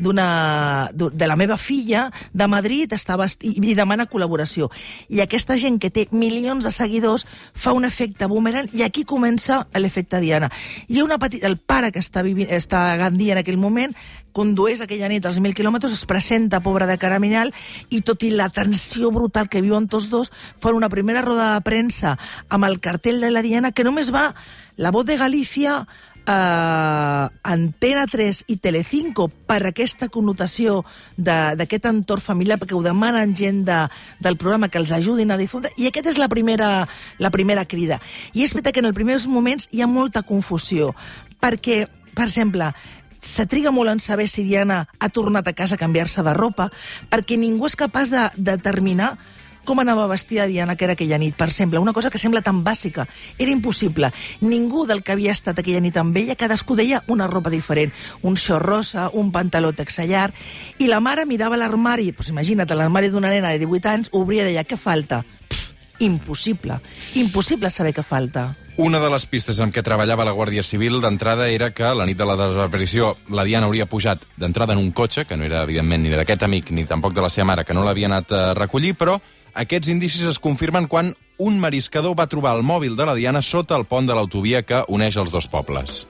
de 0.00 1.28
la 1.30 1.36
meva 1.38 1.56
filla 1.56 2.08
de 2.32 2.48
Madrid 2.50 2.92
estava, 2.92 3.28
i, 3.46 3.52
i 3.62 3.76
demana 3.78 4.08
col·laboració. 4.10 4.72
I 5.08 5.22
aquesta 5.22 5.54
gent 5.54 5.78
que 5.78 5.92
té 5.94 6.08
milions 6.10 6.66
de 6.66 6.74
seguidors 6.74 7.26
fa 7.54 7.76
un 7.78 7.86
efecte 7.86 8.26
boomerang 8.26 8.74
i 8.74 8.82
aquí 8.82 9.04
comença 9.06 9.62
l'efecte 9.78 10.18
Diana. 10.18 10.50
Hi 10.88 10.98
ha 10.98 11.06
una 11.06 11.20
petita, 11.22 11.46
el 11.46 11.60
pare 11.62 11.92
que 11.94 12.02
està, 12.02 12.24
vivint, 12.26 12.50
està 12.50 12.88
a 12.90 12.98
Gandia 12.98 13.38
en 13.38 13.44
aquell 13.44 13.60
moment 13.60 13.94
condueix 14.32 14.80
aquella 14.80 15.08
nit 15.10 15.26
als 15.26 15.40
1.000 15.40 15.56
quilòmetres, 15.58 15.92
es 15.94 16.06
presenta 16.06 16.60
pobre 16.62 16.86
de 16.86 16.96
Caraminal 17.02 17.52
i 17.90 18.00
tot 18.06 18.22
i 18.22 18.30
la 18.30 18.48
tensió 18.54 19.10
brutal 19.14 19.48
que 19.50 19.62
viuen 19.62 19.88
tots 19.90 20.08
dos, 20.10 20.30
fan 20.60 20.78
una 20.78 20.90
primera 20.92 21.22
roda 21.22 21.52
de 21.54 21.64
premsa 21.66 22.16
amb 22.48 22.68
el 22.68 22.79
cartell 22.80 23.20
de 23.20 23.30
la 23.30 23.42
Diana 23.42 23.72
que 23.72 23.84
només 23.84 24.12
va 24.14 24.30
la 24.76 24.90
voz 24.90 25.04
de 25.06 25.16
Galícia, 25.20 25.86
eh, 26.26 27.28
Antena 27.42 28.06
3 28.06 28.44
i 28.48 28.56
Telecinco 28.56 29.28
per 29.28 29.60
aquesta 29.66 30.08
connotació 30.12 30.80
d'aquest 31.16 31.88
entorn 31.90 32.24
familiar, 32.24 32.58
perquè 32.60 32.76
ho 32.76 32.84
demanen 32.84 33.34
gent 33.36 33.64
de, 33.68 33.80
del 34.20 34.38
programa 34.40 34.68
que 34.68 34.80
els 34.80 34.92
ajudin 34.92 35.32
a 35.32 35.40
difondre, 35.40 35.72
i 35.76 35.88
aquesta 35.88 36.14
és 36.14 36.20
la 36.20 36.30
primera, 36.32 36.86
la 37.18 37.32
primera 37.34 37.66
crida. 37.66 38.00
I 38.32 38.44
és 38.46 38.54
veritat 38.54 38.76
que 38.76 38.84
en 38.84 38.90
els 38.90 38.96
primers 38.96 39.26
moments 39.26 39.68
hi 39.72 39.82
ha 39.82 39.90
molta 39.90 40.22
confusió, 40.22 40.94
perquè, 41.40 41.86
per 42.14 42.26
exemple, 42.28 42.72
se 43.20 43.44
triga 43.46 43.70
molt 43.70 43.92
en 43.92 44.00
saber 44.00 44.28
si 44.32 44.46
Diana 44.46 44.86
ha 44.98 45.10
tornat 45.12 45.48
a 45.48 45.52
casa 45.52 45.76
a 45.76 45.80
canviar-se 45.80 46.24
de 46.24 46.34
ropa, 46.34 46.70
perquè 47.12 47.36
ningú 47.36 47.68
és 47.68 47.76
capaç 47.76 48.12
de, 48.12 48.30
de 48.36 48.56
determinar 48.56 49.16
com 49.64 49.80
anava 49.80 50.06
vestida 50.10 50.46
Diana 50.46 50.76
que 50.76 50.84
era 50.86 50.94
aquella 50.94 51.18
nit, 51.18 51.36
per 51.36 51.48
exemple. 51.48 51.78
Una 51.78 51.92
cosa 51.92 52.10
que 52.10 52.18
sembla 52.18 52.42
tan 52.42 52.62
bàsica. 52.64 53.06
Era 53.38 53.50
impossible. 53.50 54.12
Ningú 54.40 54.86
del 54.86 55.02
que 55.02 55.12
havia 55.12 55.32
estat 55.32 55.58
aquella 55.58 55.80
nit 55.80 55.96
amb 56.00 56.16
ella, 56.16 56.36
cadascú 56.36 56.76
deia 56.76 57.02
una 57.08 57.28
ropa 57.28 57.50
diferent. 57.50 57.92
Un 58.22 58.36
xor 58.36 58.62
rosa, 58.62 59.10
un 59.12 59.32
pantaló 59.32 59.72
texallar... 59.72 60.32
I 60.80 60.86
la 60.88 61.00
mare 61.00 61.26
mirava 61.28 61.58
l'armari, 61.60 62.10
pues 62.16 62.30
imagina't, 62.32 62.70
l'armari 62.72 63.10
d'una 63.12 63.28
nena 63.28 63.50
de 63.52 63.60
18 63.60 63.88
anys, 63.90 64.08
obria 64.16 64.46
deia, 64.46 64.64
què 64.64 64.78
falta? 64.80 65.20
Pff, 65.22 66.00
impossible. 66.00 66.80
Impossible 67.20 67.70
saber 67.70 67.92
què 67.92 68.04
falta. 68.06 68.48
Una 68.80 68.96
de 68.96 69.10
les 69.12 69.26
pistes 69.28 69.58
amb 69.60 69.74
què 69.76 69.82
treballava 69.84 70.24
la 70.24 70.32
Guàrdia 70.32 70.62
Civil 70.64 71.02
d'entrada 71.02 71.50
era 71.52 71.68
que 71.76 71.90
la 71.92 72.06
nit 72.08 72.16
de 72.16 72.24
la 72.24 72.36
desaparició 72.38 73.10
la 73.28 73.44
Diana 73.44 73.68
hauria 73.68 73.84
pujat 73.84 74.22
d'entrada 74.40 74.72
en 74.72 74.80
un 74.80 74.88
cotxe, 74.96 75.26
que 75.28 75.36
no 75.36 75.44
era, 75.44 75.66
evidentment, 75.66 76.00
ni 76.06 76.14
d'aquest 76.14 76.46
amic 76.46 76.70
ni 76.72 76.86
tampoc 76.88 77.12
de 77.12 77.20
la 77.20 77.28
seva 77.28 77.50
mare, 77.50 77.66
que 77.68 77.76
no 77.76 77.84
l'havia 77.84 78.08
anat 78.08 78.32
a 78.32 78.42
recollir, 78.56 78.94
però 78.96 79.18
aquests 79.54 79.88
indicis 79.88 80.22
es 80.26 80.38
confirmen 80.38 80.86
quan 80.86 81.14
un 81.38 81.58
mariscador 81.60 82.14
va 82.18 82.26
trobar 82.28 82.56
el 82.56 82.62
mòbil 82.62 82.96
de 82.96 83.06
la 83.08 83.14
Diana 83.14 83.40
sota 83.42 83.76
el 83.76 83.84
pont 83.88 84.06
de 84.06 84.14
l'autovia 84.14 84.62
que 84.62 84.82
uneix 84.88 85.16
els 85.16 85.30
dos 85.32 85.48
pobles. 85.48 86.06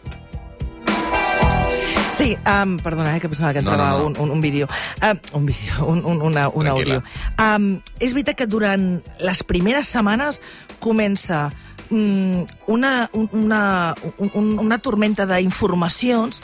Sí, 2.12 2.36
um, 2.44 2.74
perdona, 2.82 3.14
eh, 3.16 3.20
que 3.22 3.28
pensava 3.30 3.54
que 3.54 3.62
No, 3.62 3.70
entrava 3.72 3.92
no, 3.92 3.98
no. 3.98 4.06
Un, 4.08 4.16
un, 4.20 4.30
un 4.32 4.40
vídeo. 4.42 4.66
Uh, 5.00 5.14
un 5.38 5.46
vídeo, 5.46 5.86
un, 5.86 6.04
un, 6.04 6.20
una, 6.20 6.48
un 6.50 6.66
Tranquil·la. 6.66 6.98
àudio. 6.98 7.02
Um, 7.38 7.68
és 8.02 8.12
veritat 8.12 8.36
que 8.42 8.46
durant 8.50 8.98
les 9.24 9.40
primeres 9.46 9.88
setmanes 9.88 10.40
comença 10.82 11.46
um, 11.88 12.44
una, 12.66 13.08
un- 13.14 13.30
una, 13.32 13.94
un, 14.18 14.30
un- 14.34 14.58
una 14.66 14.78
tormenta 14.78 15.24
d'informacions 15.30 16.42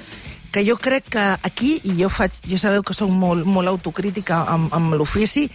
que 0.53 0.65
jo 0.67 0.76
crec 0.81 1.11
que 1.12 1.25
aquí, 1.47 1.76
i 1.85 1.97
jo 2.00 2.11
faig, 2.12 2.41
jo 2.49 2.59
sabeu 2.61 2.85
que 2.87 2.95
soc 2.97 3.11
molt, 3.11 3.47
molt 3.47 3.71
autocrítica 3.73 4.43
amb, 4.53 4.73
amb 4.76 4.97
l'ofici, 4.97 5.47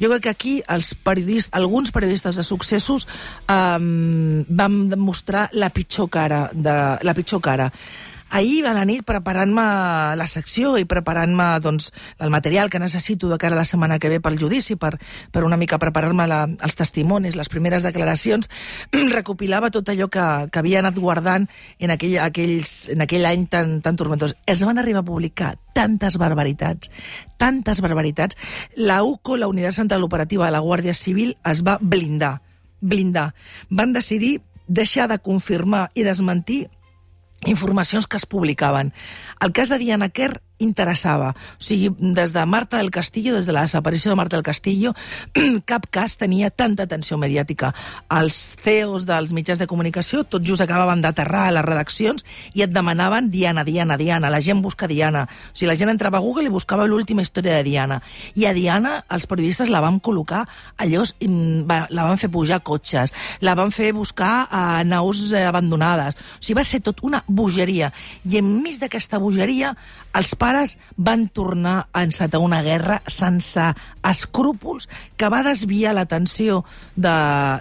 jo 0.00 0.10
crec 0.12 0.26
que 0.26 0.34
aquí 0.34 0.54
els 0.68 0.94
periodistes, 0.94 1.52
alguns 1.58 1.92
periodistes 1.94 2.38
de 2.40 2.46
successos 2.46 3.06
um, 3.50 4.44
van 4.48 4.80
demostrar 4.92 5.48
la 5.52 5.70
pitjor 5.74 6.10
cara, 6.10 6.48
de, 6.52 6.74
la 7.02 7.14
pitjor 7.14 7.42
cara. 7.44 7.70
Ahir 8.30 8.66
a 8.66 8.72
la 8.74 8.84
nit 8.88 9.04
preparant-me 9.06 9.64
la 10.18 10.26
secció 10.26 10.74
i 10.80 10.86
preparant-me 10.88 11.46
doncs, 11.62 11.90
el 12.18 12.32
material 12.34 12.70
que 12.70 12.80
necessito 12.82 13.28
de 13.30 13.38
cara 13.38 13.54
a 13.54 13.60
la 13.60 13.66
setmana 13.68 13.98
que 13.98 14.10
ve 14.10 14.20
pel 14.20 14.38
judici, 14.40 14.76
per, 14.76 14.96
per 15.30 15.44
una 15.44 15.58
mica 15.60 15.78
preparar-me 15.78 16.26
els 16.26 16.78
testimonis, 16.78 17.36
les 17.38 17.50
primeres 17.52 17.84
declaracions, 17.86 18.48
recopilava 19.14 19.70
tot 19.70 19.92
allò 19.92 20.08
que, 20.10 20.24
que 20.50 20.62
havia 20.62 20.80
anat 20.82 20.98
guardant 20.98 21.46
en 21.78 21.94
aquell, 21.94 22.16
aquells, 22.24 22.88
en 22.94 23.04
aquell 23.04 23.28
any 23.28 23.46
tan, 23.50 23.78
tan 23.84 24.00
tormentós. 24.00 24.34
Es 24.46 24.64
van 24.66 24.80
arribar 24.82 25.04
a 25.04 25.08
publicar 25.10 25.52
tantes 25.74 26.16
barbaritats, 26.18 26.90
tantes 27.38 27.82
barbaritats. 27.84 28.38
La 28.76 29.02
UCO, 29.04 29.36
la 29.36 29.50
Unitat 29.50 29.76
Central 29.78 30.02
Operativa 30.06 30.46
de 30.46 30.56
la 30.56 30.64
Guàrdia 30.64 30.94
Civil, 30.94 31.36
es 31.44 31.62
va 31.66 31.78
blindar, 31.80 32.40
blindar. 32.80 33.32
Van 33.70 33.92
decidir 33.92 34.40
deixar 34.66 35.08
de 35.08 35.18
confirmar 35.18 35.90
i 35.94 36.04
desmentir 36.06 36.68
informacions 37.46 38.06
que 38.06 38.16
es 38.16 38.26
publicaven. 38.26 38.92
El 39.40 39.52
cas 39.52 39.68
de 39.68 39.78
Diana 39.78 40.08
Kerr 40.08 40.42
interessava. 40.58 41.34
O 41.58 41.62
sigui, 41.62 41.90
des 42.14 42.32
de 42.32 42.44
Marta 42.46 42.78
del 42.78 42.90
Castillo, 42.90 43.34
des 43.34 43.46
de 43.46 43.52
la 43.52 43.62
desaparició 43.62 44.10
de 44.10 44.16
Marta 44.16 44.36
del 44.36 44.44
Castillo, 44.44 44.94
cap 45.66 45.88
cas 45.90 46.16
tenia 46.16 46.50
tanta 46.50 46.84
atenció 46.84 47.18
mediàtica. 47.18 47.72
Els 48.10 48.56
CEOs 48.62 49.06
dels 49.08 49.32
mitjans 49.34 49.58
de 49.58 49.66
comunicació 49.66 50.22
tot 50.24 50.44
just 50.46 50.62
acabaven 50.62 51.02
d'aterrar 51.02 51.48
a 51.48 51.54
les 51.58 51.66
redaccions 51.66 52.24
i 52.54 52.62
et 52.62 52.72
demanaven 52.72 53.30
Diana, 53.30 53.64
Diana, 53.64 53.96
Diana. 53.98 54.30
La 54.30 54.40
gent 54.40 54.62
busca 54.62 54.86
Diana. 54.86 55.26
O 55.26 55.56
sigui, 55.56 55.70
la 55.70 55.78
gent 55.78 55.90
entrava 55.90 56.18
a 56.18 56.24
Google 56.24 56.46
i 56.46 56.54
buscava 56.54 56.86
l'última 56.86 57.22
història 57.22 57.58
de 57.58 57.66
Diana. 57.66 58.00
I 58.34 58.46
a 58.46 58.54
Diana 58.54 58.94
els 59.10 59.26
periodistes 59.26 59.72
la 59.72 59.82
van 59.84 59.98
col·locar 60.00 60.44
allò, 60.78 61.02
la 61.24 62.06
van 62.06 62.20
fer 62.20 62.30
pujar 62.30 62.62
cotxes, 62.62 63.12
la 63.40 63.56
van 63.58 63.74
fer 63.74 63.92
buscar 63.92 64.46
a 64.50 64.84
naus 64.86 65.26
eh, 65.32 65.44
abandonades. 65.44 66.14
O 66.14 66.40
sigui, 66.40 66.60
va 66.60 66.64
ser 66.64 66.80
tot 66.84 67.02
una 67.02 67.24
bogeria. 67.26 67.90
I 68.24 68.38
enmig 68.38 68.78
d'aquesta 68.80 69.18
bogeria, 69.18 69.74
els 70.14 70.34
pares 70.44 70.76
van 71.00 71.24
tornar 71.32 71.86
a 71.96 72.02
encetar 72.04 72.42
una 72.44 72.60
guerra 72.62 73.00
sense 73.08 73.64
escrúpols 74.04 74.90
que 75.16 75.30
va 75.32 75.40
desviar 75.46 75.94
l'atenció 75.96 76.60
de, 76.96 77.14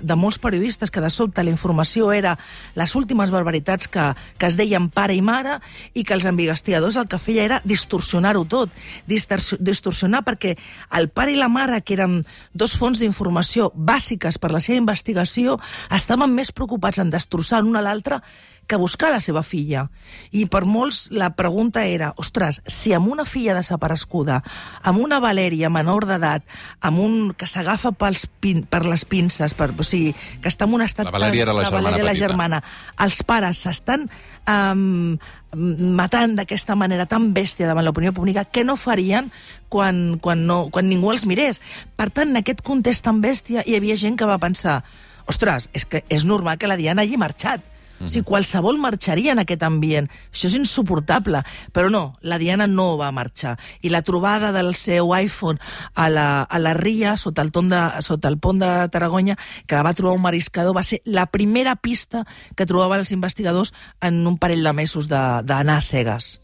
de 0.04 0.16
molts 0.20 0.40
periodistes 0.44 0.92
que 0.92 1.00
de 1.04 1.10
sobte 1.14 1.46
la 1.48 1.54
informació 1.54 2.12
era 2.12 2.36
les 2.76 2.96
últimes 3.00 3.32
barbaritats 3.32 3.88
que, 3.88 4.10
que 4.38 4.50
es 4.52 4.58
deien 4.60 4.90
pare 4.92 5.16
i 5.16 5.24
mare 5.24 5.60
i 5.96 6.04
que 6.04 6.18
els 6.18 6.28
investigadors 6.28 7.00
el 7.00 7.08
que 7.08 7.22
feia 7.24 7.46
era 7.48 7.62
distorsionar-ho 7.64 8.44
tot, 8.52 8.74
distorsi- 9.08 9.62
distorsionar 9.64 10.26
perquè 10.28 10.58
el 11.00 11.08
pare 11.10 11.32
i 11.32 11.40
la 11.40 11.48
mare, 11.48 11.80
que 11.88 11.96
eren 11.96 12.20
dos 12.54 12.76
fonts 12.80 13.00
d'informació 13.00 13.72
bàsiques 13.76 14.40
per 14.42 14.52
la 14.52 14.60
seva 14.60 14.82
investigació, 14.82 15.60
estaven 15.94 16.36
més 16.36 16.52
preocupats 16.52 17.00
en 17.00 17.14
destrossar 17.14 17.64
l'un 17.64 17.80
a 17.80 17.86
l'altre 17.86 18.20
que 18.68 18.78
buscar 18.80 19.12
la 19.12 19.20
seva 19.22 19.44
filla. 19.44 19.88
I 20.32 20.46
per 20.52 20.64
molts 20.66 21.10
la 21.12 21.32
pregunta 21.36 21.84
era, 21.86 22.14
ostres, 22.18 22.62
si 22.66 22.94
amb 22.94 23.10
una 23.12 23.26
filla 23.26 23.56
desaparescuda, 23.58 24.42
amb 24.84 25.04
una 25.04 25.20
Valèria 25.24 25.70
menor 25.74 26.08
d'edat, 26.10 26.46
amb 26.82 27.00
un 27.04 27.16
que 27.38 27.48
s'agafa 27.48 27.92
pin, 28.40 28.64
per 28.64 28.86
les 28.86 29.06
pinces, 29.06 29.54
per, 29.54 29.72
o 29.78 29.84
sigui, 29.84 30.14
que 30.42 30.50
està 30.50 30.66
en 30.66 30.74
un 30.74 30.82
estat... 30.86 31.06
La 31.10 31.16
Valèria 31.16 31.48
era 31.48 31.54
la 31.54 31.64
tan- 31.64 31.72
germana 31.74 31.90
Valèria, 31.92 32.04
la 32.04 32.12
petita. 32.12 32.28
germana. 32.28 32.64
Els 33.04 33.24
pares 33.24 33.64
s'estan 33.66 34.08
um, 34.48 35.18
matant 35.54 36.36
d'aquesta 36.40 36.76
manera 36.80 37.06
tan 37.06 37.32
bèstia 37.36 37.68
davant 37.70 37.86
l'opinió 37.86 38.14
pública 38.14 38.46
que 38.46 38.64
no 38.64 38.78
farien 38.78 39.32
quan, 39.70 40.18
quan, 40.22 40.48
no, 40.48 40.70
quan 40.72 40.90
ningú 40.90 41.12
els 41.12 41.28
mirés. 41.30 41.62
Per 41.98 42.10
tant, 42.10 42.32
en 42.34 42.42
aquest 42.42 42.64
context 42.66 43.06
tan 43.06 43.22
bèstia 43.22 43.66
hi 43.66 43.76
havia 43.78 43.98
gent 44.00 44.18
que 44.18 44.30
va 44.30 44.40
pensar 44.42 44.82
ostres, 45.30 45.70
és 45.74 45.86
que 45.86 46.04
és 46.10 46.26
normal 46.28 46.58
que 46.60 46.68
la 46.68 46.80
Diana 46.80 47.04
hagi 47.06 47.18
marxat. 47.18 47.64
O 48.04 48.12
sigui, 48.12 48.26
qualsevol 48.28 48.80
marxaria 48.82 49.34
en 49.34 49.42
aquest 49.44 49.64
ambient. 49.64 50.10
Això 50.32 50.50
és 50.50 50.58
insuportable. 50.60 51.44
Però 51.74 51.90
no, 51.94 52.04
la 52.22 52.40
Diana 52.42 52.68
no 52.68 52.94
va 53.00 53.12
marxar. 53.16 53.56
I 53.82 53.94
la 53.94 54.04
trobada 54.06 54.52
del 54.56 54.74
seu 54.76 55.14
iPhone 55.16 55.60
a 55.96 56.10
la, 56.10 56.28
a 56.44 56.60
la 56.60 56.76
ria, 56.78 57.16
sota 57.18 57.42
el, 57.46 57.52
de, 57.52 57.82
sota 58.02 58.30
el 58.30 58.40
pont 58.40 58.62
de 58.62 58.72
Tarragona, 58.94 59.38
que 59.68 59.76
la 59.76 59.86
va 59.86 59.96
trobar 59.98 60.18
un 60.18 60.24
mariscador, 60.26 60.76
va 60.76 60.84
ser 60.84 61.02
la 61.06 61.28
primera 61.28 61.76
pista 61.76 62.26
que 62.56 62.68
trobaven 62.70 63.04
els 63.04 63.12
investigadors 63.12 63.74
en 64.02 64.26
un 64.28 64.38
parell 64.38 64.64
de 64.64 64.74
mesos 64.74 65.10
d'anar 65.10 65.80
a 65.80 65.82
cegues. 65.82 66.43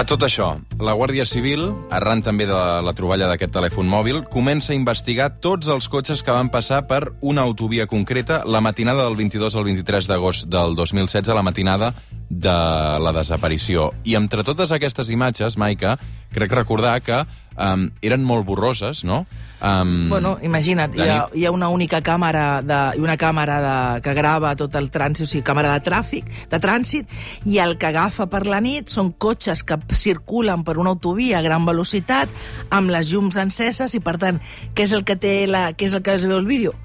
A 0.00 0.04
tot 0.08 0.22
això, 0.24 0.54
la 0.80 0.94
Guàrdia 0.96 1.26
Civil, 1.28 1.66
arran 1.92 2.22
també 2.24 2.46
de 2.48 2.56
la 2.56 2.92
troballa 2.96 3.26
d'aquest 3.28 3.52
telèfon 3.52 3.84
mòbil, 3.84 4.22
comença 4.32 4.72
a 4.72 4.76
investigar 4.78 5.26
tots 5.44 5.68
els 5.68 5.90
cotxes 5.92 6.22
que 6.24 6.32
van 6.32 6.48
passar 6.48 6.86
per 6.88 7.02
una 7.20 7.44
autovia 7.44 7.84
concreta 7.84 8.38
la 8.48 8.62
matinada 8.64 9.04
del 9.04 9.18
22 9.18 9.58
al 9.60 9.66
23 9.68 10.08
d'agost 10.08 10.48
del 10.48 10.72
2016, 10.78 11.34
la 11.36 11.44
matinada 11.44 11.92
de 12.30 12.56
la 13.02 13.12
desaparició. 13.12 13.90
I 14.06 14.14
entre 14.14 14.44
totes 14.46 14.70
aquestes 14.72 15.10
imatges, 15.10 15.58
Maica, 15.58 15.96
crec 16.30 16.52
recordar 16.54 17.00
que 17.02 17.18
um, 17.58 17.88
eren 18.06 18.22
molt 18.24 18.46
borroses, 18.46 19.02
no? 19.04 19.24
Um, 19.60 20.08
Bueno, 20.08 20.36
imagina't, 20.46 20.94
hi 20.94 21.08
ha, 21.10 21.16
hi 21.34 21.44
ha 21.44 21.50
una 21.52 21.68
única 21.68 22.00
càmera 22.06 22.62
de, 22.62 22.78
una 23.02 23.18
càmera 23.20 23.58
de, 23.64 23.74
que 24.06 24.14
grava 24.14 24.54
tot 24.56 24.78
el 24.78 24.88
trànsit, 24.94 25.26
o 25.26 25.28
sigui, 25.28 25.42
càmera 25.44 25.74
de 25.74 25.84
tràfic, 25.90 26.30
de 26.54 26.62
trànsit, 26.62 27.10
i 27.50 27.58
el 27.60 27.76
que 27.82 27.90
agafa 27.90 28.30
per 28.30 28.46
la 28.46 28.62
nit 28.62 28.94
són 28.94 29.10
cotxes 29.18 29.66
que 29.66 29.80
circulen 29.90 30.62
per 30.64 30.78
una 30.78 30.94
autovia 30.94 31.42
a 31.42 31.44
gran 31.44 31.66
velocitat, 31.66 32.30
amb 32.70 32.94
les 32.94 33.10
llums 33.10 33.36
enceses, 33.42 33.98
i 33.98 34.00
per 34.00 34.16
tant, 34.22 34.38
què 34.72 34.86
és 34.86 34.94
el 34.94 35.04
que 35.04 35.18
té 35.18 35.34
la, 35.50 35.72
què 35.74 35.90
és 35.90 35.98
el 35.98 36.06
que 36.06 36.14
es 36.14 36.30
veu 36.30 36.38
el 36.38 36.46
vídeo? 36.46 36.78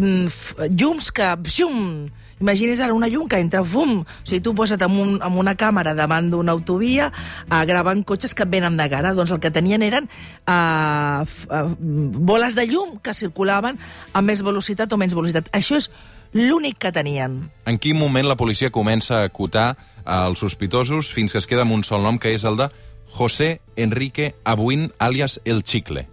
Mm, 0.00 0.72
llums 0.72 1.12
que... 1.12 1.34
Xum, 1.52 2.08
Imagini's 2.40 2.82
ara 2.84 2.92
una 2.92 3.08
llum 3.08 3.24
que 3.28 3.38
entra, 3.40 3.62
fum! 3.64 4.02
O 4.02 4.26
sigui, 4.26 4.42
tu 4.44 4.52
posa't 4.56 4.82
amb, 4.84 4.98
un, 5.00 5.14
amb 5.24 5.40
una 5.40 5.54
càmera 5.56 5.94
davant 5.96 6.28
d'una 6.32 6.52
autovia 6.52 7.08
uh, 7.08 7.62
gravant 7.68 8.02
cotxes 8.04 8.34
que 8.36 8.44
et 8.44 8.52
venen 8.52 8.76
de 8.76 8.88
cara. 8.92 9.14
Doncs 9.16 9.32
el 9.32 9.40
que 9.40 9.52
tenien 9.54 9.84
eren 9.86 10.08
uh, 10.44 11.24
f, 11.24 11.46
uh, 11.48 11.64
boles 12.28 12.58
de 12.58 12.66
llum 12.68 12.98
que 13.00 13.16
circulaven 13.16 13.80
a 14.12 14.22
més 14.24 14.44
velocitat 14.44 14.92
o 14.92 15.00
menys 15.00 15.16
velocitat. 15.16 15.48
Això 15.56 15.80
és 15.80 15.88
l'únic 16.36 16.76
que 16.82 16.92
tenien. 16.92 17.38
En 17.64 17.80
quin 17.80 17.96
moment 17.96 18.28
la 18.28 18.36
policia 18.36 18.72
comença 18.74 19.22
a 19.22 19.30
acotar 19.30 19.70
els 20.04 20.42
sospitosos 20.42 21.08
fins 21.14 21.32
que 21.32 21.40
es 21.40 21.48
queda 21.48 21.64
amb 21.64 21.72
un 21.72 21.86
sol 21.88 22.04
nom, 22.04 22.20
que 22.20 22.34
és 22.36 22.44
el 22.44 22.60
de 22.60 22.68
José 23.16 23.62
Enrique 23.80 24.34
Abuin, 24.44 24.90
alias 24.98 25.40
El 25.44 25.64
Chicle? 25.64 26.04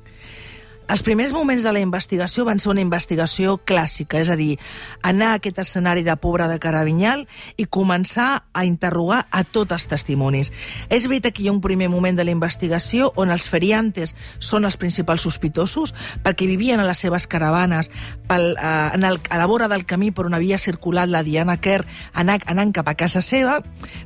Els 0.94 1.02
primers 1.02 1.32
moments 1.34 1.64
de 1.66 1.72
la 1.74 1.82
investigació 1.82 2.44
van 2.46 2.60
ser 2.62 2.70
una 2.70 2.82
investigació 2.84 3.56
clàssica, 3.66 4.20
és 4.22 4.30
a 4.30 4.36
dir, 4.38 4.60
anar 5.02 5.32
a 5.32 5.38
aquest 5.40 5.58
escenari 5.64 6.04
de 6.06 6.14
Pobra 6.22 6.46
de 6.46 6.60
Carabinyal 6.62 7.24
i 7.58 7.66
començar 7.66 8.44
a 8.54 8.62
interrogar 8.68 9.24
a 9.34 9.42
tots 9.42 9.74
els 9.74 9.88
testimonis. 9.90 10.52
És 10.94 11.08
veritat 11.10 11.34
que 11.34 11.42
hi 11.42 11.48
ha 11.50 11.56
un 11.56 11.64
primer 11.66 11.88
moment 11.90 12.20
de 12.20 12.28
la 12.28 12.36
investigació 12.36 13.08
on 13.18 13.34
els 13.34 13.48
feriantes 13.50 14.14
són 14.38 14.70
els 14.70 14.78
principals 14.78 15.26
sospitosos 15.26 15.96
perquè 16.22 16.46
vivien 16.46 16.78
a 16.78 16.86
les 16.86 17.02
seves 17.02 17.26
caravanes 17.26 17.90
pel, 18.30 18.52
eh, 18.54 18.92
en 18.94 19.10
el, 19.10 19.18
a 19.34 19.42
la 19.42 19.50
vora 19.50 19.72
del 19.74 19.88
camí 19.90 20.12
per 20.14 20.28
on 20.30 20.38
havia 20.38 20.62
circulat 20.62 21.10
la 21.10 21.24
Diana 21.26 21.58
Kerr 21.58 21.90
anant, 22.14 22.46
anant 22.46 22.76
cap 22.78 22.94
a 22.94 22.94
casa 22.94 23.26
seva, 23.26 23.64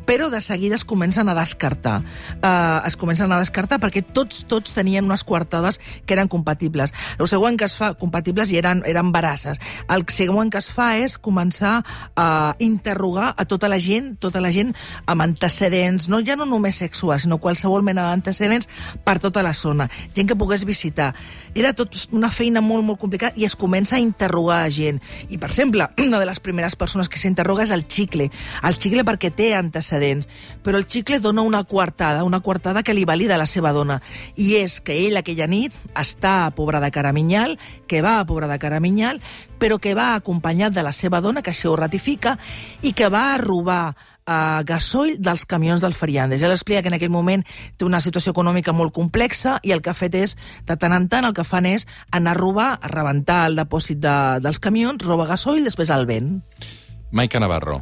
però 0.07 0.31
de 0.31 0.39
seguida 0.39 0.79
es 0.79 0.87
comencen 0.87 1.27
a 1.27 1.35
descartar. 1.35 1.99
Eh, 2.39 2.79
es 2.87 2.95
comencen 2.95 3.35
a 3.35 3.43
descartar 3.43 3.83
perquè 3.83 4.05
tots 4.07 4.45
tots 4.47 4.71
tenien 4.71 5.03
unes 5.03 5.27
coartades 5.27 5.83
que 6.05 6.15
eren 6.15 6.31
compatibles 6.31 6.76
compatibles. 6.77 6.93
El 7.19 7.27
següent 7.27 7.57
que 7.57 7.65
es 7.65 7.75
fa, 7.77 7.93
compatibles 7.97 8.51
i 8.51 8.57
eren, 8.57 8.83
eren 8.85 9.11
veraces. 9.11 9.59
El 9.89 10.05
següent 10.09 10.51
que 10.51 10.59
es 10.59 10.69
fa 10.71 10.97
és 10.97 11.17
començar 11.17 11.83
a 12.15 12.55
interrogar 12.59 13.33
a 13.37 13.45
tota 13.45 13.67
la 13.67 13.79
gent, 13.79 14.17
tota 14.19 14.41
la 14.41 14.51
gent 14.51 14.73
amb 15.05 15.21
antecedents, 15.21 16.09
no 16.09 16.21
ja 16.21 16.35
no 16.35 16.45
només 16.45 16.77
sexuals, 16.77 17.23
sinó 17.23 17.39
qualsevol 17.39 17.83
mena 17.83 18.07
d'antecedents 18.09 18.67
per 19.03 19.19
tota 19.19 19.43
la 19.43 19.53
zona. 19.53 19.89
Gent 20.15 20.27
que 20.27 20.35
pogués 20.35 20.65
visitar. 20.65 21.13
Era 21.55 21.73
tot 21.73 22.07
una 22.11 22.29
feina 22.29 22.61
molt, 22.61 22.85
molt 22.85 22.99
complicada 22.99 23.33
i 23.35 23.45
es 23.45 23.55
comença 23.55 23.95
a 23.97 23.99
interrogar 23.99 24.63
a 24.63 24.69
gent. 24.69 25.01
I, 25.29 25.37
per 25.37 25.49
exemple, 25.49 25.87
una 26.07 26.19
de 26.19 26.25
les 26.25 26.39
primeres 26.39 26.75
persones 26.75 27.09
que 27.09 27.17
s'interroga 27.17 27.63
és 27.63 27.71
el 27.71 27.87
Xicle. 27.87 28.29
El 28.63 28.77
Xicle 28.77 29.05
perquè 29.07 29.31
té 29.33 29.53
antecedents, 29.55 30.27
però 30.63 30.77
el 30.77 30.85
Xicle 30.85 31.19
dona 31.19 31.41
una 31.41 31.63
coartada, 31.63 32.23
una 32.23 32.41
coartada 32.41 32.83
que 32.83 32.93
li 32.93 33.05
valida 33.05 33.37
la 33.37 33.47
seva 33.47 33.73
dona. 33.73 34.01
I 34.35 34.55
és 34.61 34.79
que 34.81 34.95
ell 35.07 35.17
aquella 35.17 35.47
nit 35.49 35.73
està 35.97 36.37
Pobra 36.57 36.81
de 36.81 36.91
Caraminyal, 36.91 37.57
que 37.87 38.01
va 38.01 38.17
a 38.19 38.25
Pobra 38.25 38.49
de 38.49 38.57
Caraminyal, 38.59 39.21
però 39.61 39.77
que 39.79 39.95
va 39.97 40.15
acompanyat 40.15 40.73
de 40.73 40.83
la 40.85 40.93
seva 40.93 41.21
dona, 41.21 41.45
que 41.45 41.53
això 41.53 41.71
ho 41.71 41.79
ratifica, 41.79 42.37
i 42.81 42.93
que 42.97 43.11
va 43.13 43.27
a 43.33 43.41
robar 43.41 43.81
eh, 44.27 44.63
gasoil 44.67 45.17
dels 45.19 45.45
camions 45.45 45.81
del 45.81 45.95
Feriandes. 45.97 46.41
Ja 46.41 46.51
l'explica 46.51 46.81
que 46.81 46.91
en 46.91 46.97
aquell 46.97 47.13
moment 47.13 47.45
té 47.77 47.87
una 47.87 48.01
situació 48.03 48.35
econòmica 48.35 48.75
molt 48.75 48.93
complexa 48.95 49.57
i 49.63 49.73
el 49.75 49.81
que 49.81 49.93
ha 49.93 49.97
fet 49.97 50.17
és, 50.19 50.37
de 50.67 50.77
tant 50.77 50.95
en 50.95 51.07
tant, 51.11 51.25
el 51.25 51.35
que 51.37 51.47
fan 51.47 51.69
és 51.69 51.87
anar 52.11 52.35
a 52.35 52.39
robar, 52.41 52.69
a 52.81 52.91
rebentar 52.91 53.45
el 53.47 53.57
depòsit 53.59 54.01
de, 54.03 54.17
dels 54.43 54.61
camions, 54.63 55.03
roba 55.05 55.29
gasoil, 55.29 55.63
després 55.67 55.93
el 55.93 56.07
ven. 56.09 56.41
Maica 57.11 57.39
Navarro, 57.39 57.81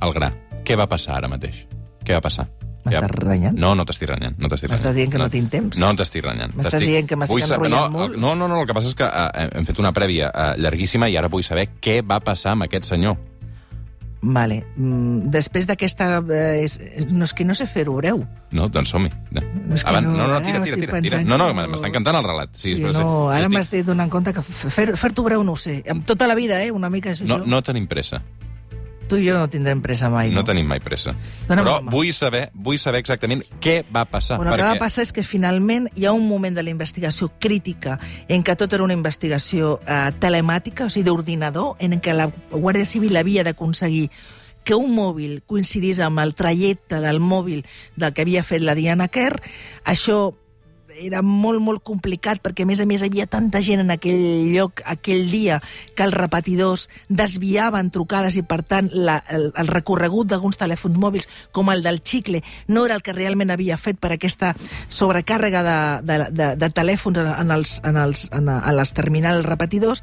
el 0.00 0.16
gra. 0.16 0.32
Què 0.64 0.76
va 0.76 0.90
passar 0.90 1.16
ara 1.16 1.30
mateix? 1.30 1.64
Què 2.04 2.16
va 2.16 2.20
passar? 2.24 2.50
M'estàs 2.80 3.04
ja. 3.04 3.08
renyant? 3.20 3.58
No, 3.60 3.74
no 3.76 3.84
t'estic 3.88 4.08
renyant. 4.08 4.38
No 4.40 4.48
t'estic 4.48 4.70
M'estàs 4.72 4.94
dient 4.96 5.10
que 5.12 5.18
no, 5.20 5.26
no 5.28 5.32
tinc 5.32 5.50
temps? 5.52 5.76
No 5.80 5.90
t'estic 5.98 6.24
renyant. 6.24 6.54
M'estàs 6.56 6.80
dient 6.80 7.08
que 7.08 7.18
m'estic 7.20 7.44
enrotllant 7.44 7.92
no, 7.92 7.98
molt? 7.98 8.16
No, 8.16 8.32
no, 8.38 8.48
no, 8.48 8.62
el 8.62 8.70
que 8.70 8.76
passa 8.76 8.88
és 8.88 8.96
que 8.96 9.04
uh, 9.04 9.48
hem 9.60 9.68
fet 9.68 9.82
una 9.82 9.92
prèvia 9.96 10.30
uh, 10.32 10.54
llarguíssima 10.56 11.10
i 11.12 11.18
ara 11.20 11.28
vull 11.32 11.44
saber 11.44 11.66
què 11.84 12.00
va 12.00 12.22
passar 12.24 12.56
amb 12.56 12.64
aquest 12.68 12.88
senyor. 12.88 13.18
Vale. 14.20 14.60
Mm, 14.76 15.30
després 15.32 15.64
d'aquesta... 15.68 16.20
Eh, 16.20 16.64
és, 16.66 16.76
no, 17.08 17.24
és 17.24 17.32
que 17.36 17.44
no 17.48 17.56
sé 17.56 17.64
fer-ho 17.70 17.94
breu. 17.96 18.20
No, 18.52 18.68
doncs 18.72 18.92
som-hi. 18.92 19.08
No. 19.32 19.44
És 19.72 19.84
que 19.84 19.94
no, 19.96 20.12
no, 20.12 20.26
no, 20.28 20.42
tira, 20.44 20.60
tira, 20.64 20.76
tira, 20.76 21.00
tira. 21.00 21.22
No, 21.24 21.38
no, 21.40 21.48
m'està 21.56 21.88
encantant 21.88 22.20
el 22.20 22.28
relat. 22.28 22.52
Sí, 22.52 22.74
sí, 22.76 22.84
no, 22.84 22.92
sí, 22.92 23.00
ara 23.00 23.40
estic... 23.40 23.56
m'estic 23.56 23.88
donant 23.88 24.12
compte 24.12 24.34
que 24.36 24.44
fer-t'ho 24.44 25.00
fer 25.00 25.12
breu 25.24 25.44
no 25.46 25.56
ho 25.56 25.60
sé. 25.60 25.80
Amb 25.88 26.04
tota 26.08 26.28
la 26.28 26.36
vida, 26.36 26.60
eh? 26.60 26.68
Una 26.72 26.92
mica 26.92 27.14
això. 27.14 27.28
No, 27.28 27.40
no 27.48 27.62
tenim 27.64 27.88
pressa. 27.88 28.20
Tu 29.10 29.18
i 29.18 29.26
jo 29.26 29.34
no 29.34 29.48
tindrem 29.50 29.80
pressa 29.82 30.06
mai. 30.12 30.28
No, 30.30 30.40
no 30.40 30.46
tenim 30.46 30.68
mai 30.70 30.78
pressa. 30.82 31.16
Dóna'm 31.48 31.66
Però 31.66 31.76
vull 31.90 32.12
saber, 32.14 32.44
vull 32.54 32.78
saber 32.78 33.00
exactament 33.02 33.42
què 33.62 33.80
va 33.90 34.04
passar. 34.06 34.38
Bueno, 34.38 34.52
el 34.52 34.60
perquè... 34.60 34.68
que 34.68 34.78
va 34.78 34.84
passar 34.86 35.02
és 35.08 35.10
que 35.16 35.24
finalment 35.26 35.88
hi 35.98 36.06
ha 36.06 36.12
un 36.14 36.28
moment 36.28 36.54
de 36.54 36.62
la 36.62 36.70
investigació 36.70 37.32
crítica 37.42 37.98
en 38.30 38.44
què 38.46 38.54
tot 38.58 38.76
era 38.76 38.86
una 38.86 38.94
investigació 38.94 39.80
eh, 39.82 40.12
telemàtica, 40.22 40.86
o 40.86 40.92
sigui, 40.94 41.08
d'ordinador, 41.10 41.74
en 41.82 41.98
què 41.98 42.14
la 42.14 42.28
Guàrdia 42.52 42.86
Civil 42.86 43.18
havia 43.18 43.42
d'aconseguir 43.46 44.06
que 44.62 44.76
un 44.76 44.94
mòbil 44.94 45.40
coincidís 45.48 45.98
amb 46.04 46.20
el 46.22 46.34
trajecte 46.38 47.00
del 47.00 47.18
mòbil 47.18 47.64
del 47.96 48.12
que 48.14 48.22
havia 48.22 48.44
fet 48.46 48.62
la 48.62 48.76
Diana 48.78 49.08
Kerr. 49.08 49.40
Això 49.88 50.36
era 50.98 51.22
molt, 51.22 51.60
molt 51.62 51.82
complicat 51.86 52.40
perquè, 52.42 52.64
a 52.64 52.68
més 52.68 52.80
a 52.80 52.86
més, 52.88 53.02
havia 53.04 53.26
tanta 53.30 53.60
gent 53.62 53.82
en 53.84 53.92
aquell 53.94 54.50
lloc 54.50 54.82
aquell 54.88 55.26
dia 55.30 55.60
que 55.96 56.04
els 56.06 56.16
repetidors 56.16 56.88
desviaven 57.08 57.90
trucades 57.94 58.36
i, 58.40 58.42
per 58.46 58.62
tant, 58.66 58.90
la, 58.92 59.20
el, 59.30 59.50
el 59.58 59.70
recorregut 59.70 60.30
d'alguns 60.30 60.58
telèfons 60.60 60.98
mòbils, 61.00 61.28
com 61.52 61.70
el 61.72 61.84
del 61.84 62.00
Xicle, 62.04 62.42
no 62.68 62.84
era 62.86 62.96
el 62.98 63.04
que 63.06 63.14
realment 63.16 63.52
havia 63.52 63.78
fet 63.80 64.00
per 64.00 64.12
aquesta 64.14 64.52
sobrecàrrega 64.88 65.62
de, 65.66 65.78
de, 66.06 66.18
de, 66.30 66.50
de 66.60 66.70
telèfons 66.74 67.20
en, 67.22 67.30
en, 67.32 67.54
els, 67.54 67.76
en, 67.86 68.00
els, 68.00 68.26
en, 68.36 68.50
en 68.50 68.76
les 68.76 68.94
terminals 68.96 69.46
repetidors. 69.46 70.02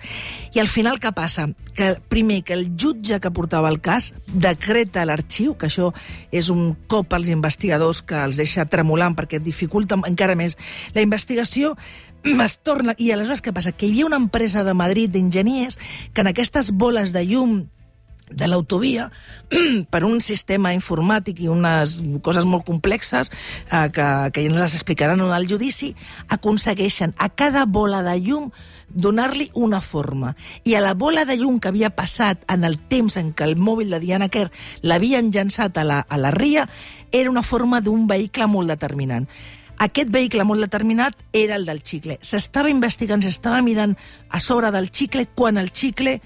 I 0.54 0.64
al 0.64 0.72
final 0.72 1.02
què 1.04 1.14
passa? 1.16 1.48
Que, 1.78 1.96
primer, 2.10 2.42
que 2.48 2.56
el 2.58 2.72
jutge 2.80 3.20
que 3.22 3.34
portava 3.34 3.70
el 3.70 3.82
cas 3.84 4.12
decreta 4.28 5.06
l'arxiu, 5.06 5.56
que 5.58 5.70
això 5.70 5.92
és 6.32 6.52
un 6.54 6.72
cop 6.90 7.14
als 7.14 7.30
investigadors 7.34 8.02
que 8.08 8.18
els 8.24 8.40
deixa 8.40 8.66
tremolant 8.70 9.16
perquè 9.18 9.40
dificulta 9.44 9.98
encara 10.08 10.36
més 10.38 10.58
la 10.94 11.06
investigació 11.06 11.76
es 12.48 12.60
torna... 12.60 12.96
I 12.98 13.12
aleshores 13.12 13.44
què 13.44 13.54
passa? 13.56 13.74
Que 13.74 13.88
hi 13.88 13.96
havia 13.96 14.10
una 14.10 14.22
empresa 14.22 14.64
de 14.68 14.76
Madrid 14.78 15.12
d'enginyers 15.14 15.80
que 16.14 16.24
en 16.24 16.32
aquestes 16.34 16.72
boles 16.72 17.14
de 17.16 17.26
llum 17.26 17.66
de 18.30 18.48
l'autovia, 18.48 19.10
per 19.92 20.04
un 20.04 20.20
sistema 20.22 20.74
informàtic 20.76 21.40
i 21.44 21.48
unes 21.52 22.02
coses 22.24 22.46
molt 22.46 22.66
complexes 22.68 23.32
eh, 23.32 23.88
que, 23.94 24.08
que 24.34 24.44
ja 24.44 24.50
ens 24.50 24.60
les 24.60 24.76
explicaran 24.76 25.22
en 25.24 25.32
el 25.32 25.48
judici, 25.48 25.94
aconsegueixen 26.28 27.16
a 27.18 27.30
cada 27.30 27.66
bola 27.66 28.04
de 28.04 28.18
llum 28.20 28.52
donar-li 28.90 29.50
una 29.54 29.80
forma. 29.82 30.36
I 30.64 30.76
a 30.76 30.84
la 30.84 30.94
bola 30.94 31.26
de 31.26 31.38
llum 31.40 31.60
que 31.60 31.72
havia 31.72 31.92
passat 31.96 32.44
en 32.52 32.68
el 32.68 32.78
temps 32.92 33.18
en 33.20 33.34
què 33.36 33.48
el 33.48 33.56
mòbil 33.56 33.96
de 33.96 34.02
Diana 34.04 34.30
Kerr 34.32 34.52
l'havien 34.84 35.32
llançat 35.32 35.78
a 35.78 35.88
la, 35.88 36.02
a 36.08 36.20
la 36.20 36.32
ria, 36.36 36.68
era 37.12 37.32
una 37.32 37.44
forma 37.44 37.80
d'un 37.82 38.08
vehicle 38.08 38.48
molt 38.52 38.68
determinant. 38.68 39.28
Aquest 39.78 40.10
vehicle 40.10 40.44
molt 40.44 40.64
determinat 40.66 41.18
era 41.34 41.56
el 41.56 41.68
del 41.68 41.84
xicle. 41.86 42.18
S'estava 42.22 42.72
investigant, 42.74 43.22
s'estava 43.22 43.62
mirant 43.62 43.94
a 44.30 44.40
sobre 44.42 44.72
del 44.74 44.90
xicle 44.90 45.28
quan 45.36 45.58
el 45.62 45.70
xicle 45.70 46.18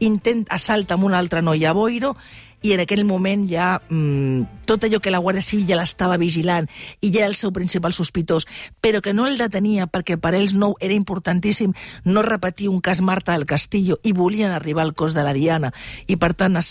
intent 0.00 0.46
assalta 0.48 0.94
amb 0.94 1.04
una 1.08 1.18
altra 1.18 1.42
noia 1.42 1.70
a 1.70 1.76
Boiro 1.76 2.14
i 2.62 2.74
en 2.74 2.82
aquell 2.82 3.06
moment 3.08 3.46
ja 3.48 3.78
mmm, 3.80 4.64
tot 4.68 4.84
allò 4.84 5.00
que 5.00 5.12
la 5.12 5.20
Guàrdia 5.22 5.44
Civil 5.44 5.68
ja 5.70 5.78
l'estava 5.78 6.18
vigilant 6.20 6.68
i 7.00 7.08
ja 7.08 7.22
era 7.22 7.30
el 7.30 7.36
seu 7.38 7.52
principal 7.56 7.94
sospitós, 7.96 8.46
però 8.84 9.00
que 9.00 9.14
no 9.16 9.26
el 9.26 9.40
detenia 9.40 9.88
perquè 9.88 10.18
per 10.20 10.34
ells 10.36 10.52
no 10.52 10.74
era 10.80 10.94
importantíssim 10.94 11.72
no 12.04 12.22
repetir 12.22 12.68
un 12.68 12.80
cas 12.84 13.00
Marta 13.00 13.32
del 13.32 13.48
Castillo 13.48 13.96
i 14.04 14.12
volien 14.12 14.52
arribar 14.52 14.84
al 14.84 14.94
cos 14.94 15.16
de 15.16 15.24
la 15.24 15.32
Diana 15.32 15.72
i 16.06 16.16
per 16.20 16.34
tant 16.34 16.60
es 16.60 16.68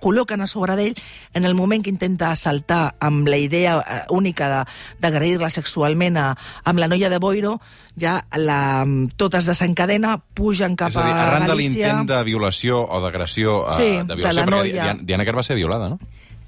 col·loquen 0.00 0.40
a 0.40 0.46
sobre 0.48 0.76
d'ell 0.78 0.94
en 1.34 1.44
el 1.44 1.54
moment 1.54 1.84
que 1.84 1.90
intenta 1.92 2.30
assaltar 2.30 2.94
amb 3.00 3.28
la 3.28 3.36
idea 3.36 3.76
eh, 3.82 4.00
única 4.10 4.64
d'agredir-la 5.00 5.50
sexualment 5.50 6.16
a, 6.16 6.30
amb 6.64 6.78
la 6.80 6.88
noia 6.88 7.10
de 7.12 7.18
Boiro 7.18 7.58
ja 8.00 8.24
la, 8.36 8.84
tot 9.16 9.34
es 9.38 9.46
desencadena, 9.46 10.16
pugen 10.34 10.74
cap 10.76 10.90
És 10.90 10.96
a 10.96 11.04
dir, 11.06 11.12
arran 11.14 11.44
de 11.44 11.52
Galícia. 11.52 11.92
l'intent 11.92 12.08
de 12.10 12.22
violació 12.24 12.80
o 12.82 13.00
d'agressió, 13.04 13.68
eh, 13.68 13.74
Sí, 13.76 13.90
de 13.98 14.04
de 14.04 14.14
violació, 14.16 14.40
la 14.40 14.46
perquè 14.46 14.50
noia. 14.56 14.72
Diana, 14.72 15.00
Diana 15.02 15.24
Kerr 15.28 15.36
va 15.38 15.42
ser 15.46 15.56
violada, 15.56 15.88
no? 15.92 15.98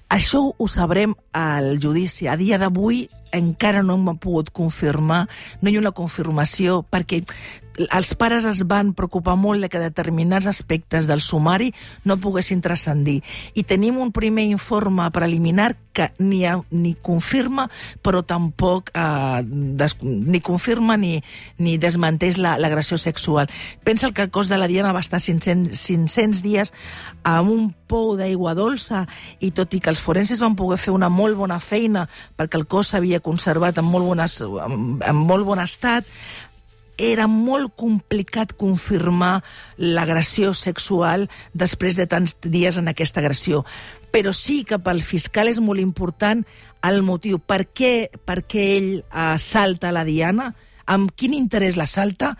Això 0.08 0.54
ho 0.56 0.66
sabrem 0.70 1.16
al 1.34 1.80
judici. 1.82 2.28
A 2.30 2.36
dia 2.38 2.58
d'avui 2.62 3.08
encara 3.34 3.82
no 3.82 3.96
m'ha 3.98 4.14
pogut 4.22 4.52
confirmar, 4.54 5.24
no 5.60 5.70
hi 5.70 5.76
ha 5.76 5.80
una 5.82 5.90
confirmació, 5.92 6.84
perquè 6.88 7.24
els 7.76 8.14
pares 8.16 8.44
es 8.48 8.62
van 8.68 8.94
preocupar 8.96 9.34
molt 9.36 9.60
de 9.60 9.68
que 9.68 9.80
determinats 9.82 10.46
aspectes 10.48 11.06
del 11.06 11.20
sumari 11.20 11.72
no 12.04 12.16
poguessin 12.16 12.62
transcendir. 12.64 13.22
I 13.54 13.64
tenim 13.64 13.98
un 14.00 14.12
primer 14.12 14.44
informe 14.48 15.10
preliminar 15.12 15.74
que 15.96 16.10
ni, 16.20 16.42
ni 16.70 16.94
confirma, 17.00 17.70
però 18.04 18.20
tampoc 18.24 18.90
eh, 18.92 19.42
des, 19.46 19.96
ni 20.02 20.40
confirma 20.44 20.96
ni, 21.00 21.22
ni 21.58 21.78
desmenteix 21.80 22.36
la- 22.36 22.58
l'agressió 22.60 22.98
sexual. 22.98 23.48
Pensa 23.84 24.10
que 24.12 24.22
el 24.26 24.30
cos 24.30 24.48
de 24.48 24.58
la 24.58 24.68
Diana 24.68 24.92
va 24.92 25.00
estar 25.00 25.20
500, 25.20 25.72
500 25.78 26.42
dies 26.44 26.72
amb 27.24 27.48
un 27.50 27.70
pou 27.86 28.16
d'aigua 28.18 28.52
dolça 28.58 29.06
i 29.40 29.52
tot 29.56 29.72
i 29.74 29.80
que 29.80 29.88
els 29.92 30.00
forenses 30.02 30.40
van 30.42 30.56
poder 30.58 30.76
fer 30.78 30.92
una 30.92 31.08
molt 31.08 31.36
bona 31.38 31.60
feina 31.60 32.06
perquè 32.36 32.58
el 32.60 32.66
cos 32.66 32.92
s'havia 32.92 33.20
conservat 33.24 33.78
en 33.80 33.86
molt, 33.88 34.04
bones, 34.06 34.40
en, 34.42 34.98
en 35.00 35.16
molt 35.16 35.46
bon 35.48 35.62
estat, 35.62 36.04
era 36.96 37.26
molt 37.26 37.74
complicat 37.76 38.54
confirmar 38.56 39.42
l'agressió 39.76 40.54
sexual 40.54 41.28
després 41.52 41.96
de 41.96 42.06
tants 42.06 42.36
dies 42.42 42.78
en 42.80 42.88
aquesta 42.88 43.20
agressió. 43.20 43.64
Però 44.12 44.32
sí 44.32 44.62
que 44.64 44.78
pel 44.80 45.02
fiscal 45.04 45.48
és 45.48 45.60
molt 45.60 45.80
important 45.80 46.44
el 46.86 47.02
motiu. 47.02 47.38
Per 47.38 47.66
què, 47.68 48.08
per 48.24 48.42
què 48.48 48.64
ell 48.78 48.90
assalta 49.10 49.92
la 49.92 50.06
Diana? 50.08 50.54
Amb 50.86 51.12
quin 51.18 51.34
interès 51.34 51.76
l'assalta? 51.76 52.36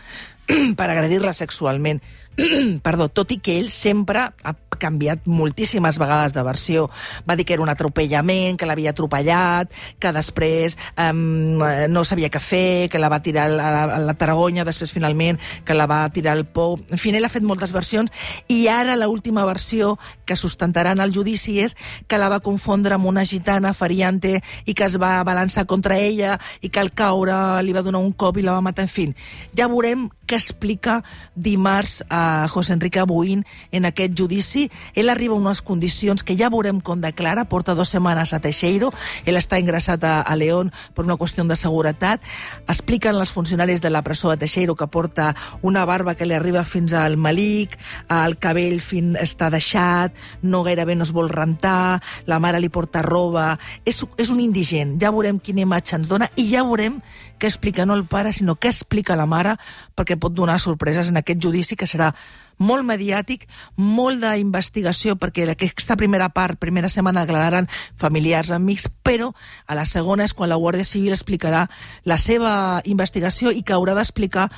per 0.79 0.89
agredir-la 0.91 1.33
sexualment. 1.35 2.01
perdó, 2.87 3.09
tot 3.09 3.33
i 3.33 3.39
que 3.41 3.57
ell 3.59 3.71
sempre 3.73 4.29
ha 4.29 4.55
canviat 4.77 5.25
moltíssimes 5.25 5.97
vegades 5.99 6.35
de 6.37 6.43
versió. 6.45 6.91
Va 7.29 7.37
dir 7.37 7.47
que 7.49 7.55
era 7.57 7.65
un 7.65 7.73
atropellament, 7.73 8.59
que 8.61 8.69
l'havia 8.69 8.93
atropellat, 8.93 9.73
que 9.99 10.13
després 10.13 10.77
um, 11.01 11.63
no 11.89 12.05
sabia 12.05 12.29
què 12.33 12.43
fer, 12.43 12.89
que 12.93 13.01
la 13.01 13.09
va 13.09 13.23
tirar 13.25 13.47
a 13.49 13.55
la, 13.55 13.83
a 13.97 14.01
la 14.05 14.17
Tarragona, 14.21 14.67
després 14.69 14.93
finalment 14.93 15.41
que 15.65 15.77
la 15.77 15.89
va 15.89 16.03
tirar 16.13 16.37
al 16.37 16.45
Pou. 16.45 16.77
En 16.93 17.01
fi, 17.01 17.15
ell 17.17 17.25
ha 17.25 17.33
fet 17.33 17.47
moltes 17.47 17.73
versions 17.73 18.13
i 18.53 18.67
ara 18.69 18.97
l 18.97 19.07
última 19.07 19.47
versió 19.49 19.95
que 20.27 20.37
sustentarà 20.37 20.93
en 20.93 21.01
el 21.01 21.15
judici 21.15 21.61
és 21.63 21.77
que 22.11 22.19
la 22.21 22.29
va 22.29 22.43
confondre 22.45 22.97
amb 22.97 23.07
una 23.09 23.25
gitana 23.25 23.73
feriante 23.73 24.41
i 24.67 24.75
que 24.75 24.85
es 24.85 24.99
va 25.01 25.23
balançar 25.25 25.65
contra 25.65 25.97
ella 25.97 26.37
i 26.61 26.69
que 26.69 26.83
al 26.83 26.93
caure 26.93 27.63
li 27.63 27.73
va 27.73 27.85
donar 27.87 28.03
un 28.03 28.13
cop 28.13 28.37
i 28.37 28.45
la 28.45 28.59
va 28.59 28.65
matar. 28.65 28.85
En 28.87 28.93
fi, 28.93 29.09
ja 29.57 29.71
veurem 29.73 30.09
què 30.27 30.37
explica 30.37 31.01
dimarts 31.35 32.03
a 32.11 32.26
José 32.53 32.75
Enrique 32.75 33.01
Abuín 33.01 33.45
en 33.73 33.87
aquest 33.89 34.15
judici. 34.19 34.67
Ell 34.95 35.11
arriba 35.11 35.35
a 35.35 35.41
unes 35.41 35.63
condicions 35.63 36.25
que 36.25 36.37
ja 36.39 36.51
veurem 36.53 36.81
com 36.81 37.01
declara, 37.03 37.47
porta 37.51 37.75
dues 37.75 37.93
setmanes 37.95 38.33
a 38.33 38.41
Teixeiro, 38.43 38.93
ell 39.25 39.39
està 39.39 39.61
ingressat 39.63 40.05
a, 40.05 40.21
a 40.23 40.37
León 40.37 40.73
per 40.95 41.05
una 41.07 41.19
qüestió 41.21 41.45
de 41.47 41.57
seguretat. 41.57 42.23
Expliquen 42.67 43.17
els 43.17 43.33
funcionaris 43.33 43.83
de 43.83 43.91
la 43.91 44.03
presó 44.03 44.31
de 44.31 44.41
Teixeiro 44.45 44.77
que 44.77 44.87
porta 44.87 45.35
una 45.63 45.85
barba 45.85 46.15
que 46.15 46.27
li 46.27 46.35
arriba 46.35 46.65
fins 46.65 46.93
al 46.93 47.17
malic, 47.17 47.77
el 48.13 48.39
cabell 48.43 48.81
fin, 48.81 49.15
està 49.21 49.51
deixat, 49.53 50.15
no 50.43 50.63
gairebé 50.67 50.97
no 50.97 51.05
es 51.07 51.13
vol 51.13 51.31
rentar, 51.33 52.01
la 52.27 52.41
mare 52.41 52.61
li 52.61 52.73
porta 52.73 53.03
roba... 53.03 53.55
És, 53.87 54.03
és 54.19 54.31
un 54.33 54.41
indigent, 54.43 54.97
ja 55.01 55.13
veurem 55.15 55.39
quina 55.43 55.63
imatge 55.63 55.97
ens 55.99 56.09
dona 56.11 56.29
i 56.37 56.49
ja 56.51 56.65
veurem 56.67 56.99
què 57.39 57.49
explica 57.51 57.85
no 57.87 57.95
el 57.95 58.07
pare, 58.09 58.33
sinó 58.33 58.57
què 58.57 58.71
explica 58.73 59.17
la 59.17 59.27
mare, 59.29 59.57
perquè 59.97 60.17
pot 60.21 60.35
donar 60.35 60.59
sorpreses 60.63 61.11
en 61.13 61.21
aquest 61.21 61.43
judici 61.43 61.77
que 61.77 61.89
serà 61.89 62.13
molt 62.59 62.87
mediàtic, 62.89 63.45
molt 63.77 64.23
d'investigació, 64.23 65.17
perquè 65.21 65.45
aquesta 65.51 65.97
primera 65.97 66.29
part, 66.33 66.59
primera 66.59 66.89
setmana, 66.89 67.27
declararan 67.27 67.69
familiars, 68.01 68.51
amics, 68.51 68.89
però 69.05 69.33
a 69.67 69.77
la 69.77 69.85
segona 69.87 70.25
és 70.25 70.35
quan 70.35 70.49
la 70.49 70.57
Guàrdia 70.61 70.85
Civil 70.89 71.13
explicarà 71.13 71.67
la 72.05 72.19
seva 72.19 72.81
investigació 72.85 73.53
i 73.53 73.63
que 73.63 73.77
haurà 73.77 73.95
d'explicar 73.95 74.49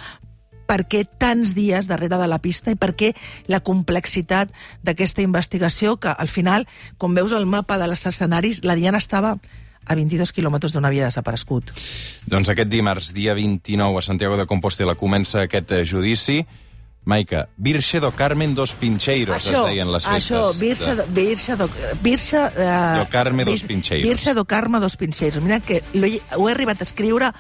per 0.68 0.84
què 0.84 1.06
tants 1.08 1.54
dies 1.56 1.88
darrere 1.88 2.18
de 2.20 2.26
la 2.28 2.38
pista 2.44 2.70
i 2.70 2.76
per 2.76 2.92
què 2.94 3.14
la 3.48 3.62
complexitat 3.64 4.52
d'aquesta 4.84 5.24
investigació, 5.24 5.96
que 5.96 6.12
al 6.12 6.28
final, 6.28 6.68
com 6.98 7.16
veus 7.16 7.32
el 7.32 7.48
mapa 7.48 7.78
de 7.80 7.88
les 7.88 8.04
escenaris, 8.06 8.62
la 8.68 8.76
Diana 8.76 9.00
estava 9.00 9.38
a 9.88 9.96
22 9.96 10.34
quilòmetres 10.36 10.74
d'on 10.74 10.84
havia 10.84 11.08
desaparegut. 11.08 11.72
Doncs 12.28 12.52
aquest 12.52 12.68
dimarts, 12.68 13.14
dia 13.16 13.32
29, 13.32 13.96
a 13.96 14.04
Santiago 14.04 14.36
de 14.36 14.44
Compostela, 14.44 14.98
comença 15.00 15.46
aquest 15.46 15.72
eh, 15.72 15.84
judici. 15.88 16.42
Maica, 17.04 17.48
Virxe 17.56 18.00
do 18.00 18.10
Carmen 18.12 18.54
dos 18.54 18.74
Pincheiros, 18.76 19.38
això, 19.40 19.62
es 19.62 19.70
deien 19.72 19.92
les 19.92 20.04
festes. 20.04 20.26
Això, 20.28 20.40
Virxe, 20.60 20.94
do, 20.98 21.06
Virxe, 21.16 21.56
do, 21.56 21.68
Virxe, 22.02 22.42
uh, 22.52 22.98
do 22.98 23.06
Carme 23.08 23.46
dos 23.48 23.64
Pincheiros. 23.64 24.08
Virxe 24.08 24.34
do 24.36 24.44
Carme 24.44 24.78
dos 24.78 24.98
Pincheiros. 25.00 25.40
Mira 25.42 25.60
que 25.60 25.80
ho 25.94 26.04
he, 26.04 26.20
ho 26.36 26.48
he 26.48 26.52
arribat 26.52 26.84
a 26.84 26.88
escriure 26.88 27.32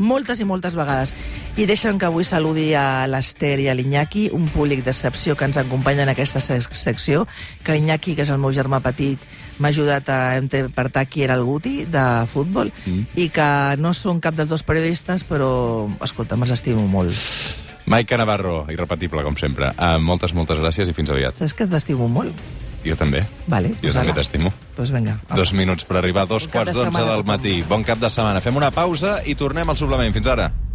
moltes 0.00 0.40
i 0.40 0.48
moltes 0.48 0.74
vegades. 0.74 1.12
I 1.60 1.66
deixen 1.68 1.98
que 2.00 2.08
avui 2.08 2.24
saludi 2.24 2.72
a 2.74 3.06
l'Ester 3.10 3.58
i 3.60 3.68
a 3.68 3.76
l'Iñaki, 3.76 4.30
un 4.32 4.48
públic 4.48 4.82
d'excepció 4.86 5.36
que 5.36 5.44
ens 5.44 5.60
acompanya 5.60 6.06
en 6.06 6.14
aquesta 6.14 6.40
sec 6.40 6.72
secció, 6.74 7.26
que 7.62 7.76
l'Iñaki, 7.76 8.16
que 8.16 8.24
és 8.24 8.32
el 8.32 8.40
meu 8.40 8.54
germà 8.56 8.80
petit, 8.82 9.20
m'ha 9.60 9.70
ajudat 9.70 10.08
a 10.08 10.20
interpretar 10.40 11.06
qui 11.06 11.26
era 11.26 11.36
el 11.36 11.44
Guti 11.44 11.84
de 11.84 12.06
futbol, 12.32 12.72
mm. 12.86 13.12
i 13.20 13.28
que 13.28 13.50
no 13.78 13.92
són 13.92 14.22
cap 14.24 14.38
dels 14.38 14.50
dos 14.50 14.64
periodistes, 14.64 15.26
però, 15.28 15.50
escolta, 16.00 16.40
me'ls 16.40 16.56
estimo 16.56 16.88
molt. 16.88 17.68
Maica 17.90 18.14
Navarro, 18.16 18.68
irrepetible, 18.70 19.24
com 19.26 19.34
sempre. 19.34 19.72
Uh, 19.74 19.98
moltes, 19.98 20.30
moltes 20.36 20.60
gràcies 20.62 20.92
i 20.92 20.94
fins 20.94 21.10
aviat. 21.10 21.34
Saps 21.34 21.56
que 21.58 21.66
t'estimo 21.66 22.06
molt? 22.06 22.38
Jo 22.84 22.94
també. 22.96 23.24
Vale, 23.50 23.74
jo 23.82 23.90
també 23.92 24.14
t'estimo. 24.16 24.52
Doncs 24.76 24.92
vinga. 24.94 25.16
Dos 25.34 25.50
minuts 25.58 25.84
per 25.88 25.98
arribar 25.98 26.22
a 26.24 26.30
dos 26.30 26.46
Bon 26.46 26.54
quarts 26.54 26.78
d'onze 26.78 27.02
del 27.10 27.26
matí. 27.28 27.58
Bon 27.68 27.82
cap 27.84 27.98
de 28.00 28.08
setmana. 28.08 28.40
Fem 28.40 28.56
una 28.56 28.70
pausa 28.70 29.18
i 29.26 29.34
tornem 29.34 29.68
al 29.68 29.76
suplement. 29.76 30.14
Fins 30.14 30.30
ara. 30.30 30.48